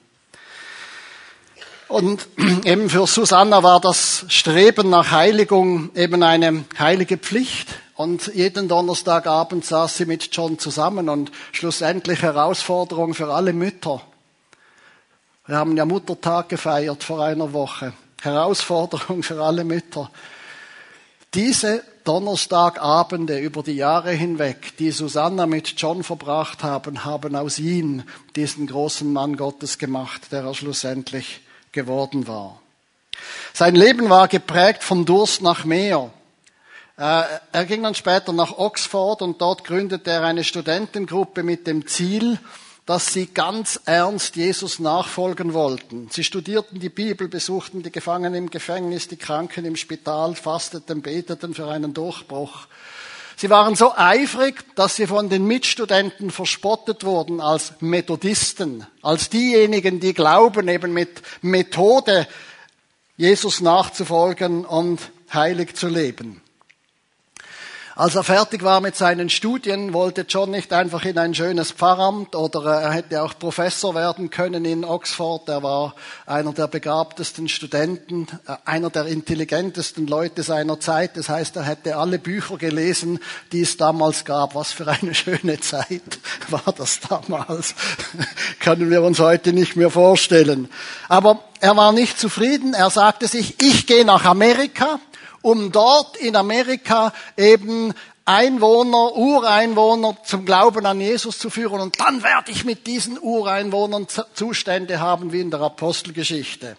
Und 1.88 2.28
eben 2.64 2.90
für 2.90 3.06
Susanna 3.06 3.62
war 3.62 3.80
das 3.80 4.26
Streben 4.28 4.90
nach 4.90 5.10
Heiligung 5.10 5.90
eben 5.94 6.22
eine 6.22 6.64
heilige 6.78 7.16
Pflicht. 7.16 7.68
Und 7.94 8.32
jeden 8.34 8.68
Donnerstagabend 8.68 9.64
saß 9.64 9.96
sie 9.96 10.04
mit 10.04 10.28
John 10.36 10.58
zusammen 10.58 11.08
und 11.08 11.32
schlussendlich 11.52 12.20
Herausforderung 12.20 13.14
für 13.14 13.32
alle 13.32 13.54
Mütter. 13.54 14.02
Wir 15.46 15.56
haben 15.56 15.76
ja 15.76 15.86
Muttertag 15.86 16.50
gefeiert 16.50 17.02
vor 17.02 17.24
einer 17.24 17.52
Woche. 17.54 17.94
Herausforderung 18.22 19.22
für 19.22 19.42
alle 19.42 19.64
Mütter. 19.64 20.10
Diese 21.34 21.82
Donnerstagabende 22.04 23.38
über 23.40 23.62
die 23.62 23.72
Jahre 23.72 24.12
hinweg, 24.12 24.76
die 24.78 24.92
Susanna 24.92 25.46
mit 25.46 25.74
John 25.76 26.04
verbracht 26.04 26.62
haben, 26.62 27.04
haben 27.04 27.34
aus 27.34 27.58
ihm 27.58 28.04
diesen 28.36 28.68
großen 28.68 29.12
Mann 29.12 29.36
Gottes 29.36 29.76
gemacht, 29.76 30.30
der 30.30 30.44
er 30.44 30.54
schlussendlich 30.54 31.40
geworden 31.72 32.28
war. 32.28 32.60
Sein 33.52 33.74
Leben 33.74 34.08
war 34.08 34.28
geprägt 34.28 34.84
vom 34.84 35.04
Durst 35.04 35.42
nach 35.42 35.64
mehr. 35.64 36.10
Äh, 36.96 37.22
er 37.52 37.64
ging 37.66 37.82
dann 37.82 37.94
später 37.94 38.32
nach 38.32 38.56
Oxford 38.56 39.20
und 39.20 39.40
dort 39.40 39.64
gründete 39.64 40.10
er 40.10 40.22
eine 40.22 40.44
Studentengruppe 40.44 41.42
mit 41.42 41.66
dem 41.66 41.86
Ziel, 41.86 42.38
dass 42.86 43.12
sie 43.12 43.26
ganz 43.26 43.80
ernst 43.84 44.36
Jesus 44.36 44.78
nachfolgen 44.78 45.52
wollten. 45.52 46.08
Sie 46.10 46.22
studierten 46.22 46.78
die 46.78 46.88
Bibel, 46.88 47.26
besuchten 47.26 47.82
die 47.82 47.90
Gefangenen 47.90 48.44
im 48.44 48.50
Gefängnis, 48.50 49.08
die 49.08 49.16
Kranken 49.16 49.64
im 49.64 49.74
Spital, 49.74 50.36
fasteten, 50.36 51.02
beteten 51.02 51.52
für 51.52 51.66
einen 51.66 51.92
Durchbruch. 51.92 52.68
Sie 53.36 53.50
waren 53.50 53.74
so 53.74 53.92
eifrig, 53.94 54.64
dass 54.76 54.96
sie 54.96 55.08
von 55.08 55.28
den 55.28 55.46
Mitstudenten 55.46 56.30
verspottet 56.30 57.04
wurden 57.04 57.40
als 57.40 57.74
Methodisten, 57.80 58.86
als 59.02 59.28
diejenigen, 59.28 60.00
die 60.00 60.14
glauben, 60.14 60.68
eben 60.68 60.92
mit 60.92 61.20
Methode 61.42 62.26
Jesus 63.16 63.60
nachzufolgen 63.60 64.64
und 64.64 65.00
heilig 65.34 65.74
zu 65.74 65.88
leben. 65.88 66.40
Als 67.98 68.14
er 68.14 68.24
fertig 68.24 68.62
war 68.62 68.82
mit 68.82 68.94
seinen 68.94 69.30
Studien, 69.30 69.94
wollte 69.94 70.26
John 70.28 70.50
nicht 70.50 70.70
einfach 70.74 71.06
in 71.06 71.16
ein 71.16 71.34
schönes 71.34 71.72
Pfarramt 71.72 72.36
oder 72.36 72.62
er 72.82 72.92
hätte 72.92 73.22
auch 73.22 73.38
Professor 73.38 73.94
werden 73.94 74.28
können 74.28 74.66
in 74.66 74.84
Oxford. 74.84 75.48
Er 75.48 75.62
war 75.62 75.94
einer 76.26 76.52
der 76.52 76.66
begabtesten 76.66 77.48
Studenten, 77.48 78.26
äh, 78.46 78.56
einer 78.66 78.90
der 78.90 79.06
intelligentesten 79.06 80.06
Leute 80.06 80.42
seiner 80.42 80.78
Zeit. 80.78 81.16
Das 81.16 81.30
heißt, 81.30 81.56
er 81.56 81.62
hätte 81.62 81.96
alle 81.96 82.18
Bücher 82.18 82.58
gelesen, 82.58 83.18
die 83.52 83.62
es 83.62 83.78
damals 83.78 84.26
gab. 84.26 84.54
Was 84.54 84.72
für 84.72 84.86
eine 84.86 85.14
schöne 85.14 85.58
Zeit 85.60 86.18
war 86.50 86.74
das 86.76 87.00
damals. 87.00 87.74
Können 88.60 88.90
wir 88.90 89.00
uns 89.00 89.20
heute 89.20 89.54
nicht 89.54 89.74
mehr 89.74 89.88
vorstellen. 89.88 90.68
Aber 91.08 91.42
er 91.60 91.74
war 91.78 91.92
nicht 91.92 92.20
zufrieden. 92.20 92.74
Er 92.74 92.90
sagte 92.90 93.26
sich, 93.26 93.62
ich 93.62 93.86
gehe 93.86 94.04
nach 94.04 94.26
Amerika 94.26 95.00
um 95.46 95.70
dort 95.70 96.16
in 96.16 96.34
Amerika 96.34 97.12
eben 97.36 97.94
Einwohner, 98.24 99.14
Ureinwohner 99.14 100.16
zum 100.24 100.44
Glauben 100.44 100.84
an 100.86 101.00
Jesus 101.00 101.38
zu 101.38 101.50
führen. 101.50 101.80
Und 101.80 102.00
dann 102.00 102.24
werde 102.24 102.50
ich 102.50 102.64
mit 102.64 102.88
diesen 102.88 103.16
Ureinwohnern 103.16 104.08
Zustände 104.34 104.98
haben 104.98 105.32
wie 105.32 105.40
in 105.40 105.52
der 105.52 105.60
Apostelgeschichte. 105.60 106.76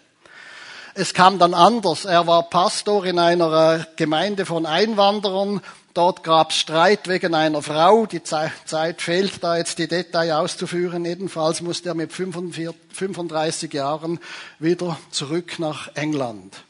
Es 0.92 1.14
kam 1.14 1.38
dann 1.38 1.54
anders. 1.54 2.04
Er 2.04 2.26
war 2.26 2.50
Pastor 2.50 3.06
in 3.06 3.18
einer 3.18 3.86
Gemeinde 3.96 4.44
von 4.44 4.66
Einwanderern. 4.66 5.62
Dort 5.94 6.22
gab 6.22 6.50
es 6.50 6.58
Streit 6.58 7.08
wegen 7.08 7.34
einer 7.34 7.62
Frau. 7.62 8.04
Die 8.04 8.22
Zeit 8.22 9.00
fehlt, 9.00 9.42
da 9.42 9.56
jetzt 9.56 9.78
die 9.78 9.88
Details 9.88 10.32
auszuführen. 10.32 11.06
Jedenfalls 11.06 11.62
musste 11.62 11.88
er 11.88 11.94
mit 11.94 12.12
35 12.12 13.72
Jahren 13.72 14.20
wieder 14.58 14.98
zurück 15.10 15.58
nach 15.58 15.88
England. 15.94 16.67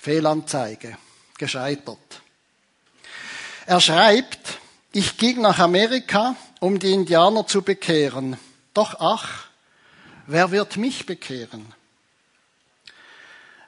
Fehlanzeige, 0.00 0.96
gescheitert. 1.36 2.22
Er 3.66 3.82
schreibt, 3.82 4.58
ich 4.92 5.18
ging 5.18 5.42
nach 5.42 5.58
Amerika, 5.58 6.36
um 6.58 6.78
die 6.78 6.92
Indianer 6.94 7.46
zu 7.46 7.60
bekehren. 7.60 8.38
Doch 8.72 8.96
ach, 8.98 9.48
wer 10.26 10.52
wird 10.52 10.78
mich 10.78 11.04
bekehren? 11.04 11.66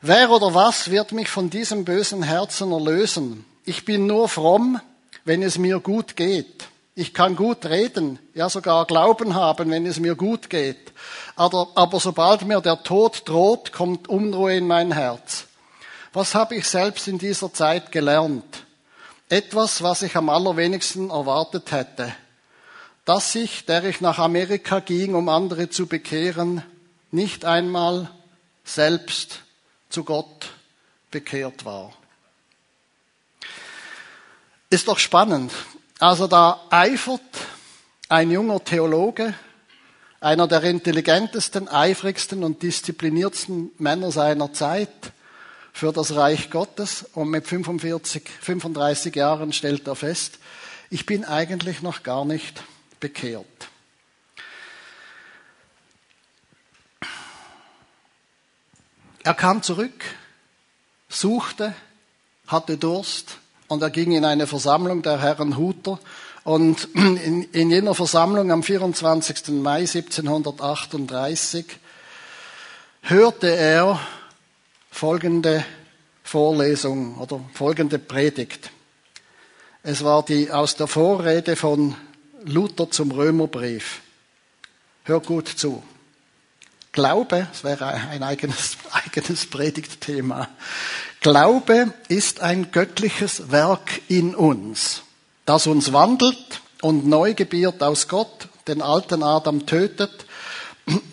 Wer 0.00 0.30
oder 0.30 0.54
was 0.54 0.90
wird 0.90 1.12
mich 1.12 1.28
von 1.28 1.50
diesem 1.50 1.84
bösen 1.84 2.22
Herzen 2.22 2.72
erlösen? 2.72 3.44
Ich 3.66 3.84
bin 3.84 4.06
nur 4.06 4.26
fromm, 4.30 4.80
wenn 5.26 5.42
es 5.42 5.58
mir 5.58 5.80
gut 5.80 6.16
geht. 6.16 6.64
Ich 6.94 7.12
kann 7.12 7.36
gut 7.36 7.66
reden, 7.66 8.18
ja 8.32 8.48
sogar 8.48 8.86
Glauben 8.86 9.34
haben, 9.34 9.70
wenn 9.70 9.84
es 9.84 10.00
mir 10.00 10.14
gut 10.14 10.48
geht. 10.48 10.92
Aber, 11.36 11.68
aber 11.74 12.00
sobald 12.00 12.46
mir 12.46 12.62
der 12.62 12.82
Tod 12.82 13.28
droht, 13.28 13.72
kommt 13.72 14.08
Unruhe 14.08 14.56
in 14.56 14.66
mein 14.66 14.92
Herz. 14.92 15.46
Was 16.12 16.34
habe 16.34 16.56
ich 16.56 16.66
selbst 16.66 17.08
in 17.08 17.18
dieser 17.18 17.52
Zeit 17.52 17.90
gelernt? 17.90 18.64
Etwas, 19.30 19.82
was 19.82 20.02
ich 20.02 20.14
am 20.14 20.28
allerwenigsten 20.28 21.08
erwartet 21.08 21.72
hätte. 21.72 22.14
Dass 23.06 23.34
ich, 23.34 23.64
der 23.64 23.84
ich 23.84 24.02
nach 24.02 24.18
Amerika 24.18 24.80
ging, 24.80 25.14
um 25.14 25.30
andere 25.30 25.70
zu 25.70 25.86
bekehren, 25.86 26.62
nicht 27.10 27.46
einmal 27.46 28.10
selbst 28.62 29.40
zu 29.88 30.04
Gott 30.04 30.50
bekehrt 31.10 31.64
war. 31.64 31.92
Ist 34.68 34.88
doch 34.88 34.98
spannend. 34.98 35.52
Also 35.98 36.26
da 36.26 36.60
eifert 36.70 37.20
ein 38.08 38.30
junger 38.30 38.62
Theologe, 38.62 39.34
einer 40.20 40.46
der 40.46 40.62
intelligentesten, 40.64 41.68
eifrigsten 41.68 42.44
und 42.44 42.62
diszipliniertsten 42.62 43.72
Männer 43.78 44.12
seiner 44.12 44.52
Zeit, 44.52 44.90
für 45.72 45.92
das 45.92 46.14
Reich 46.14 46.50
Gottes 46.50 47.06
und 47.14 47.30
mit 47.30 47.46
45, 47.46 48.28
35 48.40 49.16
Jahren 49.16 49.52
stellt 49.52 49.86
er 49.86 49.96
fest, 49.96 50.38
ich 50.90 51.06
bin 51.06 51.24
eigentlich 51.24 51.82
noch 51.82 52.02
gar 52.02 52.24
nicht 52.24 52.62
bekehrt. 53.00 53.46
Er 59.24 59.34
kam 59.34 59.62
zurück, 59.62 60.04
suchte, 61.08 61.74
hatte 62.46 62.76
Durst 62.76 63.38
und 63.68 63.82
er 63.82 63.90
ging 63.90 64.12
in 64.12 64.24
eine 64.24 64.46
Versammlung 64.46 65.02
der 65.02 65.20
Herren 65.20 65.56
Huter 65.56 65.98
Und 66.44 66.88
in, 66.94 67.44
in 67.52 67.70
jener 67.70 67.94
Versammlung 67.94 68.50
am 68.50 68.62
24. 68.62 69.48
Mai 69.48 69.80
1738 69.80 71.66
hörte 73.02 73.48
er 73.48 74.00
folgende 74.92 75.64
Vorlesung 76.22 77.18
oder 77.18 77.40
folgende 77.54 77.98
Predigt. 77.98 78.70
Es 79.82 80.04
war 80.04 80.24
die 80.24 80.52
aus 80.52 80.76
der 80.76 80.86
Vorrede 80.86 81.56
von 81.56 81.96
Luther 82.44 82.88
zum 82.88 83.10
Römerbrief. 83.10 84.00
Hör 85.02 85.18
gut 85.18 85.48
zu. 85.48 85.82
Glaube, 86.92 87.48
das 87.50 87.64
wäre 87.64 87.86
ein 87.86 88.22
eigenes, 88.22 88.76
eigenes 88.92 89.46
Predigtthema. 89.46 90.48
Glaube 91.20 91.92
ist 92.08 92.40
ein 92.40 92.70
göttliches 92.70 93.50
Werk 93.50 94.02
in 94.08 94.34
uns, 94.34 95.02
das 95.46 95.66
uns 95.66 95.92
wandelt 95.92 96.60
und 96.82 97.06
neu 97.06 97.34
gebiert 97.34 97.82
aus 97.82 98.08
Gott, 98.08 98.48
den 98.68 98.82
alten 98.82 99.22
Adam 99.22 99.66
tötet 99.66 100.26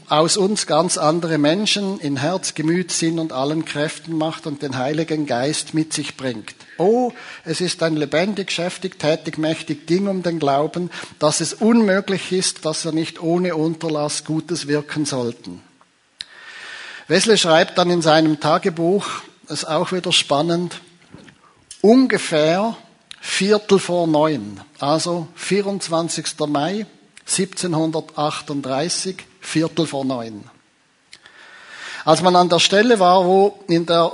aus 0.10 0.38
uns 0.38 0.66
ganz 0.66 0.98
andere 0.98 1.38
Menschen 1.38 2.00
in 2.00 2.18
Herz, 2.18 2.56
Gemüt, 2.56 2.92
Sinn 2.92 3.20
und 3.20 3.32
allen 3.32 3.64
Kräften 3.64 4.18
macht 4.18 4.48
und 4.48 4.64
den 4.64 4.78
Heiligen 4.78 5.28
Geist 5.28 5.76
mit 5.76 5.94
sich 5.94 6.18
bringt. 6.18 6.56
Oh, 6.78 7.12
es 7.46 7.62
ist 7.62 7.84
ein 7.84 7.96
lebendig, 7.96 8.52
schäftig, 8.52 8.98
tätig, 8.98 9.38
mächtig 9.38 9.86
Ding 9.86 10.08
um 10.08 10.24
den 10.24 10.40
Glauben, 10.40 10.90
dass 11.20 11.42
es 11.42 11.54
unmöglich 11.54 12.32
ist, 12.32 12.66
dass 12.66 12.86
er 12.86 12.92
nicht 12.92 13.22
ohne 13.22 13.56
Unterlass 13.56 14.26
Gutes 14.26 14.68
wirken 14.68 15.06
sollten. 15.06 15.62
Wesley 17.08 17.38
schreibt 17.38 17.78
dann 17.78 17.92
in 17.92 18.02
seinem 18.02 18.40
Tagebuch, 18.40 19.06
ist 19.48 19.68
auch 19.68 19.92
wieder 19.92 20.12
spannend, 20.12 20.82
ungefähr 21.82 22.76
Viertel 23.22 23.80
vor 23.80 24.08
neun, 24.08 24.62
also 24.80 25.28
24. 25.36 26.40
Mai 26.48 26.86
1738, 27.28 29.18
Viertel 29.40 29.88
vor 29.88 30.06
neun. 30.06 30.44
Als 32.06 32.22
man 32.22 32.36
an 32.36 32.50
der 32.50 32.60
Stelle 32.60 33.00
war, 33.00 33.26
wo 33.26 33.60
in 33.68 33.86
der, 33.86 34.12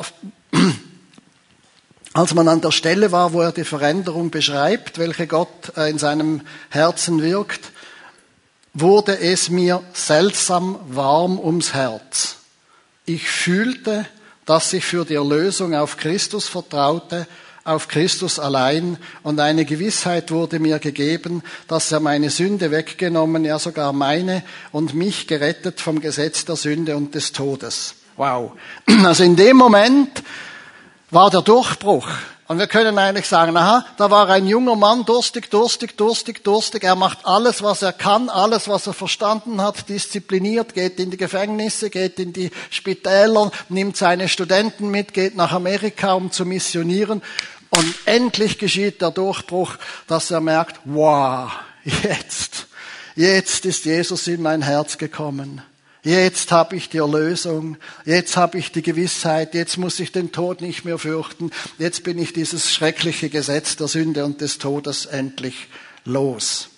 als 2.13 2.33
man 2.33 2.47
an 2.47 2.61
der 2.61 2.71
Stelle 2.71 3.11
war, 3.11 3.33
wo 3.33 3.41
er 3.41 3.51
die 3.51 3.63
Veränderung 3.63 4.31
beschreibt, 4.31 4.97
welche 4.97 5.27
Gott 5.27 5.75
äh, 5.77 5.89
in 5.89 5.97
seinem 5.97 6.41
Herzen 6.69 7.21
wirkt, 7.21 7.71
wurde 8.73 9.17
es 9.19 9.49
mir 9.49 9.83
seltsam 9.93 10.79
warm 10.88 11.39
ums 11.39 11.73
Herz. 11.73 12.38
Ich 13.05 13.29
fühlte, 13.29 14.05
dass 14.45 14.73
ich 14.73 14.83
für 14.83 15.05
die 15.05 15.15
Erlösung 15.15 15.73
auf 15.73 15.97
Christus 15.97 16.47
vertraute 16.47 17.27
auf 17.65 17.88
Christus 17.88 18.38
allein 18.38 18.97
und 19.23 19.39
eine 19.39 19.65
Gewissheit 19.65 20.32
wurde 20.32 20.60
mir 20.60 20.78
gegeben, 20.78 21.43
dass 21.67 21.91
er 21.91 21.99
meine 21.99 22.30
Sünde 22.30 22.69
weggenommen, 22.69 23.43
ja 23.43 23.58
sogar 23.58 23.91
meine 23.91 24.43
und 24.71 24.93
mich 24.93 25.28
gerettet 25.28 25.82
vom 25.82 25.99
Gesetz 25.99 26.45
der 26.45 26.56
Sünde 26.56 26.95
und 26.95 27.15
des 27.15 27.34
Todes. 27.34 27.95
Wow. 28.15 28.54
Also 29.04 29.23
in 29.23 29.36
dem 29.36 29.58
Moment 29.58 30.23
war 31.10 31.32
der 31.32 31.41
Durchbruch. 31.41 32.08
Und 32.47 32.60
wir 32.60 32.67
können 32.67 32.99
eigentlich 32.99 33.25
sagen, 33.25 33.58
aha, 33.58 33.84
da 33.97 34.12
war 34.12 34.30
ein 34.30 34.45
junger 34.45 34.75
Mann, 34.75 35.04
durstig, 35.04 35.49
durstig, 35.49 35.97
durstig, 35.97 36.43
durstig. 36.43 36.84
Er 36.84 36.95
macht 36.95 37.25
alles, 37.25 37.63
was 37.63 37.82
er 37.82 37.91
kann, 37.91 38.30
alles, 38.30 38.67
was 38.67 38.86
er 38.86 38.93
verstanden 38.93 39.60
hat, 39.60 39.89
diszipliniert, 39.89 40.75
geht 40.75 40.99
in 40.99 41.10
die 41.10 41.17
Gefängnisse, 41.17 41.89
geht 41.89 42.19
in 42.19 42.34
die 42.34 42.51
Spitäler, 42.69 43.49
nimmt 43.69 43.97
seine 43.97 44.30
Studenten 44.30 44.89
mit, 44.89 45.15
geht 45.15 45.36
nach 45.36 45.54
Amerika, 45.54 46.13
um 46.13 46.32
zu 46.32 46.45
missionieren. 46.45 47.23
Und 47.69 47.95
endlich 48.06 48.58
geschieht 48.58 49.01
der 49.01 49.12
Durchbruch, 49.12 49.75
dass 50.08 50.32
er 50.32 50.41
merkt, 50.41 50.80
wow, 50.86 51.51
jetzt, 51.84 52.67
jetzt 53.15 53.65
ist 53.65 53.86
Jesus 53.86 54.28
in 54.28 54.41
mein 54.41 54.62
Herz 54.62 54.97
gekommen. 54.97 55.62
Jetzt 56.04 56.51
habe 56.51 56.75
ich 56.75 56.88
die 56.89 56.99
Erlösung, 56.99 57.78
jetzt 58.06 58.38
habe 58.38 58.60
ich 58.60 58.71
die 58.71 58.84
Gewissheit, 58.84 59.56
jetzt 59.56 59.78
muss 59.78 59.99
ich 59.99 60.12
den 60.12 60.32
Tod 60.32 60.62
nicht 60.62 60.86
mehr 60.86 60.99
fürchten, 60.99 61.49
jetzt 61.80 62.04
bin 62.04 62.19
ich 62.19 62.32
dieses 62.32 62.71
schreckliche 62.71 63.30
Gesetz 63.30 63.75
der 63.75 63.88
Sünde 63.88 64.23
und 64.23 64.39
des 64.39 64.60
Todes 64.60 65.08
endlich 65.08 65.67
los. 66.04 66.69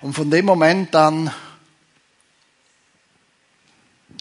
Und 0.00 0.14
von 0.14 0.30
dem 0.30 0.44
Moment 0.44 0.94
an 0.94 1.32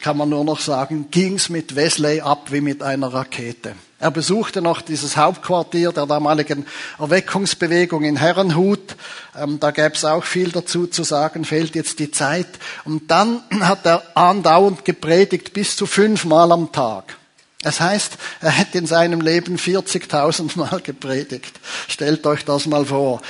kann 0.01 0.17
man 0.17 0.29
nur 0.29 0.43
noch 0.43 0.59
sagen, 0.59 1.11
ging's 1.11 1.49
mit 1.49 1.75
Wesley 1.75 2.21
ab 2.21 2.51
wie 2.51 2.61
mit 2.61 2.81
einer 2.81 3.13
Rakete. 3.13 3.75
Er 4.01 4.11
besuchte 4.11 4.61
noch 4.61 4.81
dieses 4.81 5.17
Hauptquartier 5.17 5.91
der 5.91 6.05
damaligen 6.05 6.65
Erweckungsbewegung 6.99 8.05
in 8.05 8.15
Herrenhut. 8.15 8.95
Ähm, 9.37 9.59
da 9.59 9.71
gäbe 9.71 9.95
es 9.95 10.05
auch 10.05 10.23
viel 10.23 10.51
dazu 10.51 10.87
zu 10.87 11.03
sagen, 11.03 11.43
fehlt 11.43 11.75
jetzt 11.75 11.99
die 11.99 12.09
Zeit. 12.09 12.47
Und 12.85 13.11
dann 13.11 13.41
hat 13.59 13.85
er 13.85 14.03
andauernd 14.15 14.85
gepredigt 14.85 15.51
bis 15.51 15.75
zu 15.75 15.85
fünfmal 15.85 16.51
am 16.53 16.71
Tag. 16.71 17.17
Das 17.61 17.81
heißt, 17.81 18.13
er 18.39 18.51
hätte 18.51 18.77
in 18.77 18.85
seinem 18.85 19.19
Leben 19.19 19.57
40.000 19.57 20.57
Mal 20.57 20.79
gepredigt. 20.79 21.59
Stellt 21.89 22.25
euch 22.25 22.45
das 22.45 22.67
mal 22.67 22.85
vor. 22.85 23.21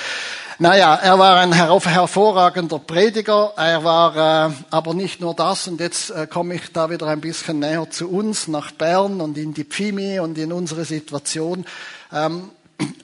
Naja, 0.61 0.95
er 0.95 1.17
war 1.17 1.37
ein 1.37 1.53
hervorragender 1.53 2.79
Prediger, 2.79 3.53
er 3.55 3.81
war 3.85 4.49
äh, 4.49 4.53
aber 4.71 4.93
nicht 4.93 5.21
nur 5.21 5.33
das, 5.33 5.69
und 5.69 5.79
jetzt 5.79 6.09
äh, 6.09 6.27
komme 6.27 6.55
ich 6.55 6.73
da 6.73 6.89
wieder 6.89 7.07
ein 7.07 7.21
bisschen 7.21 7.59
näher 7.59 7.89
zu 7.89 8.09
uns, 8.09 8.49
nach 8.49 8.71
Bern 8.71 9.21
und 9.21 9.37
in 9.37 9.53
die 9.53 9.63
Pfimi 9.63 10.19
und 10.19 10.37
in 10.37 10.51
unsere 10.51 10.83
Situation. 10.83 11.65
Ähm, 12.11 12.49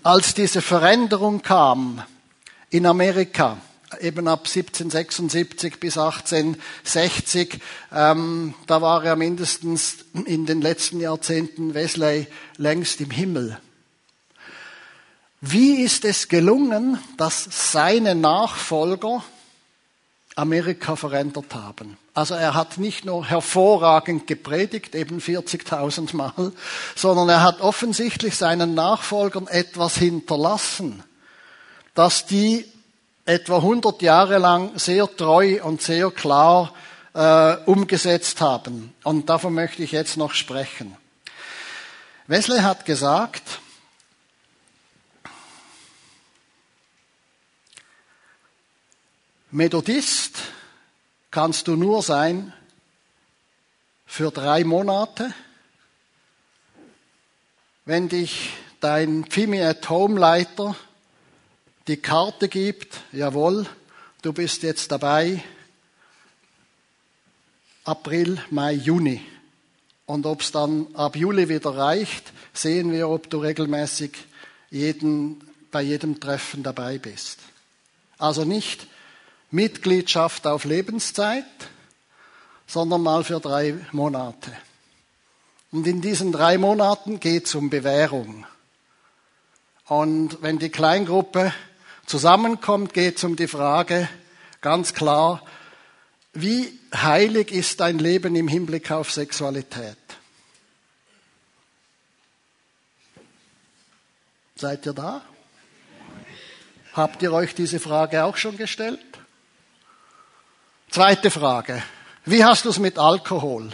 als 0.04 0.34
diese 0.34 0.62
Veränderung 0.62 1.44
kam 1.44 2.04
in 2.72 2.86
Amerika, 2.86 3.56
eben 4.02 4.28
ab 4.28 4.48
1776 4.48 5.80
bis 5.80 5.98
1860, 5.98 7.62
ähm, 7.94 8.54
da 8.68 8.82
war 8.82 9.06
er 9.06 9.16
mindestens 9.16 10.00
in 10.26 10.46
den 10.46 10.60
letzten 10.60 11.00
Jahrzehnten 11.00 11.74
Wesley 11.74 12.28
längst 12.58 13.00
im 13.00 13.12
Himmel. 13.12 13.58
Wie 15.42 15.82
ist 15.82 16.06
es 16.06 16.28
gelungen, 16.28 17.00
dass 17.18 17.72
seine 17.72 18.16
Nachfolger 18.16 19.24
Amerika 20.36 20.96
verändert 20.96 21.54
haben? 21.54 21.98
Also 22.14 22.34
er 22.34 22.54
hat 22.54 22.78
nicht 22.78 23.04
nur 23.04 23.26
hervorragend 23.26 24.26
gepredigt, 24.26 24.96
eben 24.96 25.20
40.000 25.20 26.16
Mal, 26.16 26.54
sondern 26.96 27.30
er 27.30 27.44
hat 27.44 27.62
offensichtlich 27.62 28.38
seinen 28.38 28.74
Nachfolgern 28.74 29.48
etwas 29.48 29.98
hinterlassen, 29.98 31.04
dass 31.94 32.26
die 32.26 32.66
etwa 33.26 33.58
100 33.58 34.02
Jahre 34.02 34.38
lang 34.38 34.78
sehr 34.80 35.14
treu 35.14 35.62
und 35.64 35.82
sehr 35.82 36.10
klar 36.12 36.74
äh, 37.14 37.56
umgesetzt 37.66 38.40
haben. 38.40 38.94
Und 39.04 39.30
davon 39.30 39.54
möchte 39.54 39.84
ich 39.84 39.92
jetzt 39.92 40.16
noch 40.16 40.34
sprechen. 40.34 40.96
Wesley 42.28 42.62
hat 42.62 42.86
gesagt, 42.86 43.60
Methodist 49.56 50.40
kannst 51.32 51.70
du 51.70 51.78
nur 51.78 52.04
sein 52.04 52.52
für 54.06 54.30
drei 54.30 54.66
Monate, 54.66 55.34
wenn 57.86 58.10
dich 58.10 58.50
dein 58.82 59.24
Pfimi 59.24 59.62
at 59.62 59.90
Home 59.90 60.20
Leiter 60.20 60.76
die 61.88 61.96
Karte 61.96 62.50
gibt, 62.50 63.00
jawohl, 63.14 63.66
du 64.24 64.34
bist 64.34 64.62
jetzt 64.64 64.92
dabei, 64.92 65.42
April, 67.86 68.44
Mai, 68.50 68.74
Juni. 68.74 69.26
Und 70.06 70.26
ob 70.26 70.42
es 70.42 70.52
dann 70.52 70.94
ab 70.96 71.16
Juli 71.16 71.48
wieder 71.48 71.78
reicht, 71.78 72.34
sehen 72.52 72.92
wir, 72.92 73.08
ob 73.08 73.30
du 73.30 73.38
regelmäßig 73.38 74.18
jeden, 74.70 75.40
bei 75.72 75.82
jedem 75.82 76.20
Treffen 76.20 76.62
dabei 76.62 76.98
bist. 76.98 77.40
Also 78.18 78.44
nicht 78.44 78.88
Mitgliedschaft 79.52 80.48
auf 80.48 80.66
Lebenszeit, 80.66 81.46
sondern 82.68 83.02
mal 83.02 83.24
für 83.24 83.40
drei 83.40 83.76
Monate. 83.92 84.52
Und 85.72 85.88
in 85.88 86.02
diesen 86.02 86.32
drei 86.32 86.58
Monaten 86.58 87.20
geht 87.20 87.46
es 87.46 87.56
um 87.56 87.70
Bewährung. 87.70 88.46
Und 89.88 90.42
wenn 90.42 90.58
die 90.58 90.70
Kleingruppe 90.70 91.54
zusammenkommt, 92.06 92.94
geht 92.94 93.18
es 93.18 93.24
um 93.24 93.36
die 93.36 93.48
Frage 93.48 94.10
ganz 94.62 94.94
klar, 94.94 95.44
wie 96.34 96.78
heilig 96.94 97.52
ist 97.52 97.80
dein 97.80 98.00
Leben 98.00 98.36
im 98.36 98.48
Hinblick 98.48 98.90
auf 98.92 99.12
Sexualität? 99.12 99.98
Seid 104.56 104.86
ihr 104.86 104.94
da? 104.94 105.22
Habt 106.94 107.22
ihr 107.22 107.32
euch 107.32 107.54
diese 107.54 107.80
Frage 107.80 108.24
auch 108.24 108.38
schon 108.38 108.58
gestellt? 108.58 109.05
Zweite 110.90 111.30
Frage. 111.30 111.84
Wie 112.26 112.44
hast 112.44 112.66
du 112.66 112.70
es 112.70 112.80
mit 112.80 112.98
Alkohol? 112.98 113.70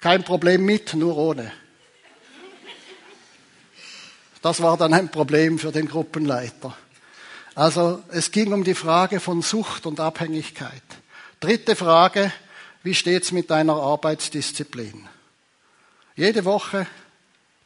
Kein 0.00 0.24
Problem 0.24 0.64
mit, 0.64 0.94
nur 0.94 1.16
ohne. 1.16 1.52
Das 4.42 4.60
war 4.60 4.76
dann 4.76 4.92
ein 4.92 5.10
Problem 5.10 5.58
für 5.60 5.70
den 5.70 5.88
Gruppenleiter. 5.88 6.76
Also 7.54 8.02
es 8.08 8.32
ging 8.32 8.52
um 8.52 8.64
die 8.64 8.74
Frage 8.74 9.20
von 9.20 9.42
Sucht 9.42 9.86
und 9.86 10.00
Abhängigkeit. 10.00 10.82
Dritte 11.38 11.76
Frage, 11.76 12.32
wie 12.82 12.94
steht's 12.94 13.30
mit 13.30 13.50
deiner 13.50 13.74
Arbeitsdisziplin? 13.74 15.08
Jede 16.16 16.44
Woche 16.44 16.86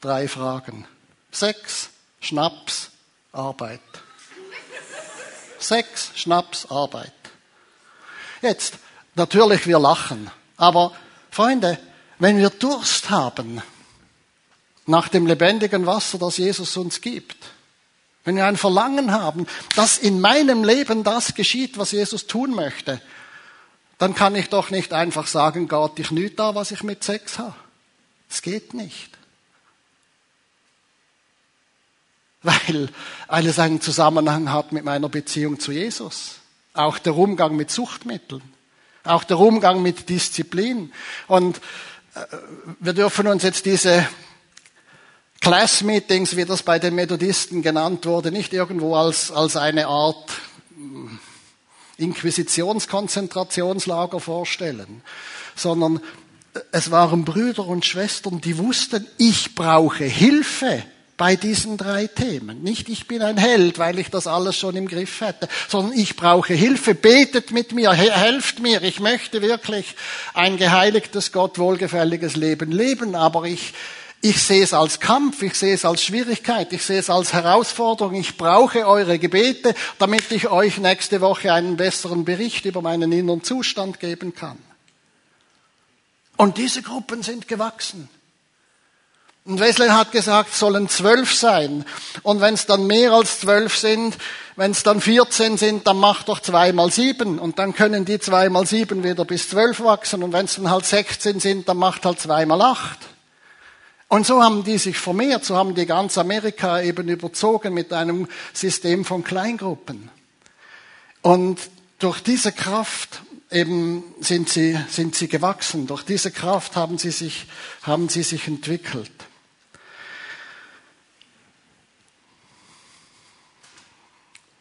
drei 0.00 0.29
Fragen. 0.29 0.87
Sex, 1.31 1.90
Schnaps, 2.20 2.90
Arbeit. 3.33 3.81
Sex, 5.58 6.10
Schnaps, 6.14 6.66
Arbeit. 6.70 7.12
Jetzt, 8.42 8.74
natürlich, 9.14 9.66
wir 9.66 9.78
lachen. 9.78 10.30
Aber, 10.56 10.92
Freunde, 11.30 11.78
wenn 12.18 12.38
wir 12.38 12.50
Durst 12.50 13.10
haben 13.10 13.62
nach 14.86 15.08
dem 15.08 15.26
lebendigen 15.26 15.86
Wasser, 15.86 16.18
das 16.18 16.36
Jesus 16.36 16.76
uns 16.76 17.00
gibt, 17.00 17.36
wenn 18.24 18.36
wir 18.36 18.46
ein 18.46 18.56
Verlangen 18.56 19.12
haben, 19.12 19.46
dass 19.76 19.98
in 19.98 20.20
meinem 20.20 20.64
Leben 20.64 21.04
das 21.04 21.34
geschieht, 21.34 21.78
was 21.78 21.92
Jesus 21.92 22.26
tun 22.26 22.50
möchte, 22.50 23.00
dann 23.98 24.14
kann 24.14 24.34
ich 24.34 24.48
doch 24.48 24.70
nicht 24.70 24.92
einfach 24.92 25.26
sagen, 25.26 25.68
Gott, 25.68 25.98
ich 25.98 26.10
nüt 26.10 26.38
da, 26.38 26.54
was 26.54 26.70
ich 26.70 26.82
mit 26.82 27.02
Sex 27.04 27.38
habe. 27.38 27.54
Es 28.28 28.42
geht 28.42 28.74
nicht. 28.74 29.15
Weil, 32.46 32.88
weil 33.26 33.46
es 33.48 33.59
einen 33.59 33.80
Zusammenhang 33.80 34.52
hat 34.52 34.70
mit 34.70 34.85
meiner 34.85 35.09
Beziehung 35.09 35.59
zu 35.59 35.72
Jesus. 35.72 36.37
Auch 36.74 37.00
der 37.00 37.16
Umgang 37.16 37.56
mit 37.56 37.72
Suchtmitteln. 37.72 38.42
Auch 39.02 39.24
der 39.24 39.40
Umgang 39.40 39.82
mit 39.82 40.09
Disziplin. 40.09 40.92
Und 41.26 41.56
äh, 42.14 42.20
wir 42.78 42.92
dürfen 42.92 43.26
uns 43.26 43.42
jetzt 43.42 43.66
diese 43.66 44.06
Class 45.40 45.82
Meetings, 45.82 46.37
wie 46.37 46.44
das 46.44 46.62
bei 46.62 46.78
den 46.78 46.94
Methodisten 46.94 47.62
genannt 47.62 48.06
wurde, 48.06 48.30
nicht 48.30 48.52
irgendwo 48.52 48.94
als, 48.94 49.32
als 49.32 49.56
eine 49.56 49.88
Art 49.88 50.30
hm, 50.76 51.18
Inquisitionskonzentrationslager 51.96 54.20
vorstellen, 54.20 55.02
sondern 55.56 56.00
es 56.70 56.92
waren 56.92 57.24
Brüder 57.24 57.66
und 57.66 57.85
Schwestern, 57.85 58.40
die 58.40 58.59
wussten, 58.59 59.04
ich 59.18 59.56
brauche 59.56 60.04
Hilfe 60.04 60.85
bei 61.16 61.35
diesen 61.37 61.76
drei 61.79 62.07
Themen. 62.07 62.62
Nicht 62.62 62.88
ich 62.88 63.09
bin 63.09 63.22
ein 63.22 63.38
Held, 63.38 63.79
weil 63.79 63.98
ich 63.98 64.11
das 64.11 64.26
alles 64.26 64.57
schon 64.57 64.76
im 64.76 64.87
Griff 64.87 65.20
hätte, 65.20 65.48
sondern 65.68 65.98
ich 65.98 66.16
brauche 66.16 66.52
Hilfe, 66.52 66.94
betet 66.94 67.52
mit 67.52 67.72
mir, 67.72 67.92
helft 67.92 68.61
mir. 68.61 68.83
Ich 68.83 69.00
möchte 69.00 69.40
wirklich 69.40 69.94
ein 70.35 70.59
geheiligtes, 70.59 71.33
Gott 71.33 71.59
wohlgefälliges 71.59 72.37
Leben 72.37 72.70
leben, 72.70 73.14
aber 73.14 73.44
ich, 73.44 73.72
ich 74.20 74.42
sehe 74.42 74.62
es 74.62 74.74
als 74.74 75.00
Kampf, 75.00 75.42
ich 75.42 75.55
sehe 75.55 75.74
es 75.74 75.87
als 75.87 76.02
Schwierigkeit, 76.02 76.72
ich 76.72 76.83
sehe 76.83 76.98
es 76.98 77.09
als 77.09 77.33
Herausforderung. 77.33 78.14
Ich 78.14 78.37
brauche 78.37 78.87
eure 78.87 79.18
Gebete, 79.18 79.74
damit 79.98 80.31
ich 80.33 80.48
euch 80.48 80.76
nächste 80.79 81.22
Woche 81.22 81.52
einen 81.52 81.79
besseren 81.79 82.26
Bericht 82.26 82.66
über 82.66 82.83
meinen 82.83 83.11
inneren 83.12 83.42
Zustand 83.42 84.00
geben 84.00 84.35
kann. 84.35 84.59
Und 86.37 86.59
diese 86.59 86.83
Gruppen 86.83 87.22
sind 87.22 87.48
gewachsen. 87.48 88.11
Und 89.46 89.61
Wesley 89.61 89.88
hat 89.88 90.11
gesagt, 90.11 90.50
es 90.52 90.59
sollen 90.59 90.88
zwölf 90.88 91.32
sein. 91.32 91.85
Und 92.24 92.40
wenn 92.40 92.54
es 92.54 92.66
dann 92.66 92.88
mehr 92.88 93.12
als 93.12 93.40
zwölf 93.40 93.76
sind, 93.76 94.16
wenn 94.56 94.72
es 94.72 94.82
dann 94.82 95.00
14 95.00 95.56
sind, 95.56 95.87
dann 95.87 95.98
macht 95.98 96.28
doch 96.28 96.40
zwei 96.40 96.72
mal 96.72 96.90
sieben. 96.90 97.38
Und 97.38 97.61
dann 97.61 97.72
können 97.72 98.04
die 98.04 98.18
zwei 98.18 98.48
mal 98.48 98.66
sieben 98.66 99.04
wieder 99.04 99.24
bis 99.24 99.48
zwölf 99.48 99.80
wachsen. 99.80 100.24
Und 100.24 100.32
wenn 100.32 100.46
es 100.46 100.56
dann 100.56 100.68
halt 100.68 100.85
16 100.85 101.38
sind, 101.38 101.68
dann 101.68 101.76
macht 101.76 102.04
halt 102.04 102.18
zwei 102.18 102.44
mal 102.44 102.61
acht. 102.61 102.98
Und 104.09 104.26
so 104.26 104.42
haben 104.42 104.64
die 104.64 104.78
sich 104.78 104.98
vermehrt, 104.98 105.44
so 105.44 105.56
haben 105.56 105.74
die 105.76 105.87
ganz 105.87 106.18
Amerika 106.18 106.80
eben 106.80 107.09
überzogen 107.09 107.72
mit 107.72 107.92
einem 107.92 108.28
System 108.52 109.04
von 109.04 109.22
Kleingruppen. 109.22 110.11
Und 111.22 111.61
durch 111.98 112.20
diese 112.20 112.50
Kraft 112.50 113.22
eben 113.50 114.02
sind 114.20 114.48
sie, 114.48 114.78
sind 114.88 115.14
sie 115.14 115.28
gewachsen. 115.28 115.87
Durch 115.87 116.02
diese 116.02 116.30
Kraft 116.32 116.74
haben 116.74 116.98
sie 116.98 117.11
sich, 117.11 117.46
haben 117.82 118.09
sie 118.09 118.22
sich 118.22 118.48
entwickelt. 118.48 119.11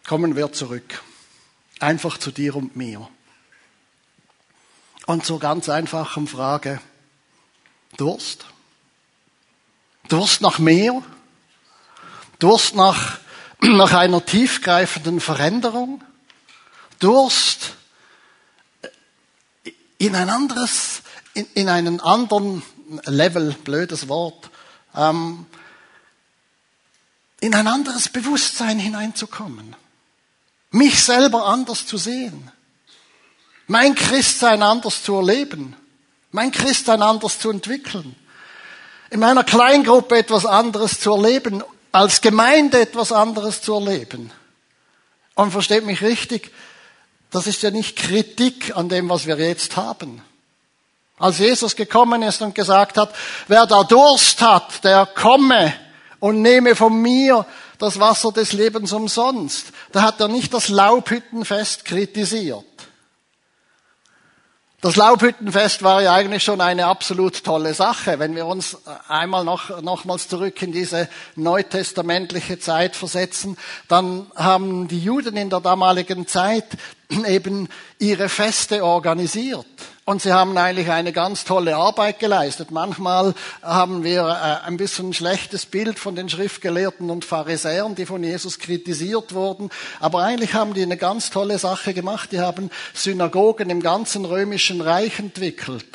Kommen 0.08 0.36
wir 0.36 0.52
zurück. 0.52 1.02
Einfach 1.80 2.20
zu 2.20 2.32
dir 2.32 2.56
und 2.56 2.76
mir. 2.76 3.10
Und 5.08 5.26
zur 5.26 5.40
ganz 5.40 5.68
einfachen 5.68 6.28
Frage. 6.28 6.80
Durst? 7.98 8.46
Durst 10.08 10.42
nach 10.42 10.60
mehr? 10.60 11.02
Durst 12.38 12.76
nach, 12.76 13.20
nach 13.62 13.94
einer 13.94 14.24
tiefgreifenden 14.24 15.20
Veränderung? 15.20 16.04
Durst 17.00 17.74
in 19.98 20.16
ein 20.16 20.30
anderes, 20.30 21.02
in, 21.34 21.48
in 21.56 21.68
einen 21.68 22.00
anderen 22.00 22.62
Level, 23.06 23.54
blödes 23.64 24.08
Wort, 24.08 24.52
ähm, 24.94 25.48
in 27.40 27.56
ein 27.56 27.68
anderes 27.68 28.10
Bewusstsein 28.10 28.78
hineinzukommen. 28.78 29.76
Mich 30.76 31.06
selber 31.06 31.46
anders 31.46 31.88
zu 31.88 31.98
sehen. 31.98 32.52
Mein 33.66 33.96
Christsein 33.96 34.62
anders 34.62 35.04
zu 35.04 35.16
erleben. 35.16 35.74
Mein 36.32 36.52
Christsein 36.52 37.02
anders 37.02 37.40
zu 37.40 37.50
entwickeln. 37.50 38.14
In 39.10 39.22
meiner 39.22 39.46
Kleingruppe 39.46 40.18
etwas 40.18 40.46
anderes 40.46 41.00
zu 41.00 41.14
erleben. 41.14 41.64
Als 41.94 42.20
Gemeinde 42.20 42.82
etwas 42.82 43.14
anderes 43.14 43.62
zu 43.62 43.76
erleben. 43.76 44.34
Und 45.36 45.52
versteht 45.52 45.86
mich 45.86 46.02
richtig, 46.02 46.52
das 47.32 47.48
ist 47.48 47.64
ja 47.64 47.72
nicht 47.72 47.96
Kritik 47.98 48.76
an 48.76 48.90
dem, 48.90 49.08
was 49.08 49.28
wir 49.28 49.38
jetzt 49.38 49.78
haben. 49.78 50.22
Als 51.18 51.40
Jesus 51.40 51.78
gekommen 51.78 52.22
ist 52.22 52.42
und 52.42 52.54
gesagt 52.54 52.98
hat, 52.98 53.16
wer 53.48 53.66
da 53.66 53.86
Durst 53.86 54.42
hat, 54.42 54.84
der 54.84 55.06
komme 55.06 55.74
und 56.20 56.42
nehme 56.42 56.76
von 56.76 57.02
mir 57.02 57.46
das 57.78 58.00
Wasser 58.00 58.32
des 58.32 58.54
Lebens 58.54 58.94
umsonst. 58.94 59.68
Da 59.92 60.02
hat 60.02 60.20
er 60.20 60.28
nicht 60.28 60.54
das 60.54 60.70
Laubhüttenfest 60.70 61.86
kritisiert. 61.86 62.66
Das 64.86 64.98
Laubhüttenfest 64.98 65.82
war 65.82 66.04
ja 66.04 66.14
eigentlich 66.14 66.44
schon 66.44 66.62
eine 66.62 66.86
absolut 66.86 67.44
tolle 67.44 67.74
Sache. 67.74 68.20
Wenn 68.20 68.36
wir 68.36 68.46
uns 68.46 68.78
einmal 69.08 69.44
noch, 69.44 69.82
nochmals 69.82 70.28
zurück 70.28 70.62
in 70.62 70.72
diese 70.72 71.10
neutestamentliche 71.36 72.60
Zeit 72.60 72.96
versetzen, 72.96 73.58
dann 73.88 74.28
haben 74.36 74.88
die 74.88 75.00
Juden 75.00 75.38
in 75.38 75.50
der 75.50 75.62
damaligen 75.62 76.28
Zeit 76.28 76.68
eben 77.10 77.68
ihre 77.98 78.30
Feste 78.30 78.86
organisiert. 78.86 79.66
Und 80.08 80.22
sie 80.22 80.34
haben 80.34 80.56
eigentlich 80.56 80.92
eine 80.92 81.12
ganz 81.12 81.46
tolle 81.46 81.76
Arbeit 81.76 82.20
geleistet. 82.20 82.70
Manchmal 82.70 83.34
haben 83.64 84.04
wir 84.04 84.22
äh, 84.22 84.68
ein 84.68 84.78
bisschen 84.78 85.10
ein 85.10 85.14
schlechtes 85.14 85.66
Bild 85.66 85.98
von 85.98 86.16
den 86.16 86.30
Schriftgelehrten 86.30 87.10
und 87.10 87.26
Pharisäern, 87.26 87.96
die 87.96 88.06
von 88.06 88.24
Jesus 88.24 88.60
kritisiert 88.60 89.34
wurden. 89.34 89.72
Aber 90.00 90.22
eigentlich 90.22 90.54
haben 90.54 90.76
die 90.76 90.84
eine 90.84 90.98
ganz 90.98 91.32
tolle 91.32 91.58
Sache 91.58 91.96
gemacht. 91.96 92.32
Die 92.32 92.40
haben 92.40 92.70
Synagogen 92.94 93.72
im 93.72 93.82
ganzen 93.82 94.26
römischen 94.26 94.80
Reich 94.82 95.18
entwickelt. 95.18 95.88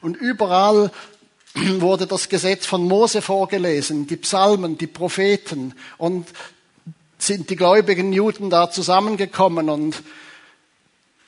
Und 0.00 0.16
überall 0.16 0.90
wurde 1.54 2.06
das 2.06 2.30
Gesetz 2.30 2.64
von 2.64 2.88
Mose 2.88 3.20
vorgelesen, 3.20 4.06
die 4.06 4.16
Psalmen, 4.16 4.78
die 4.78 4.86
Propheten. 4.86 5.74
Und 5.98 6.26
sind 7.18 7.50
die 7.50 7.56
gläubigen 7.56 8.14
Juden 8.14 8.48
da 8.48 8.70
zusammengekommen 8.70 9.68
und 9.68 10.02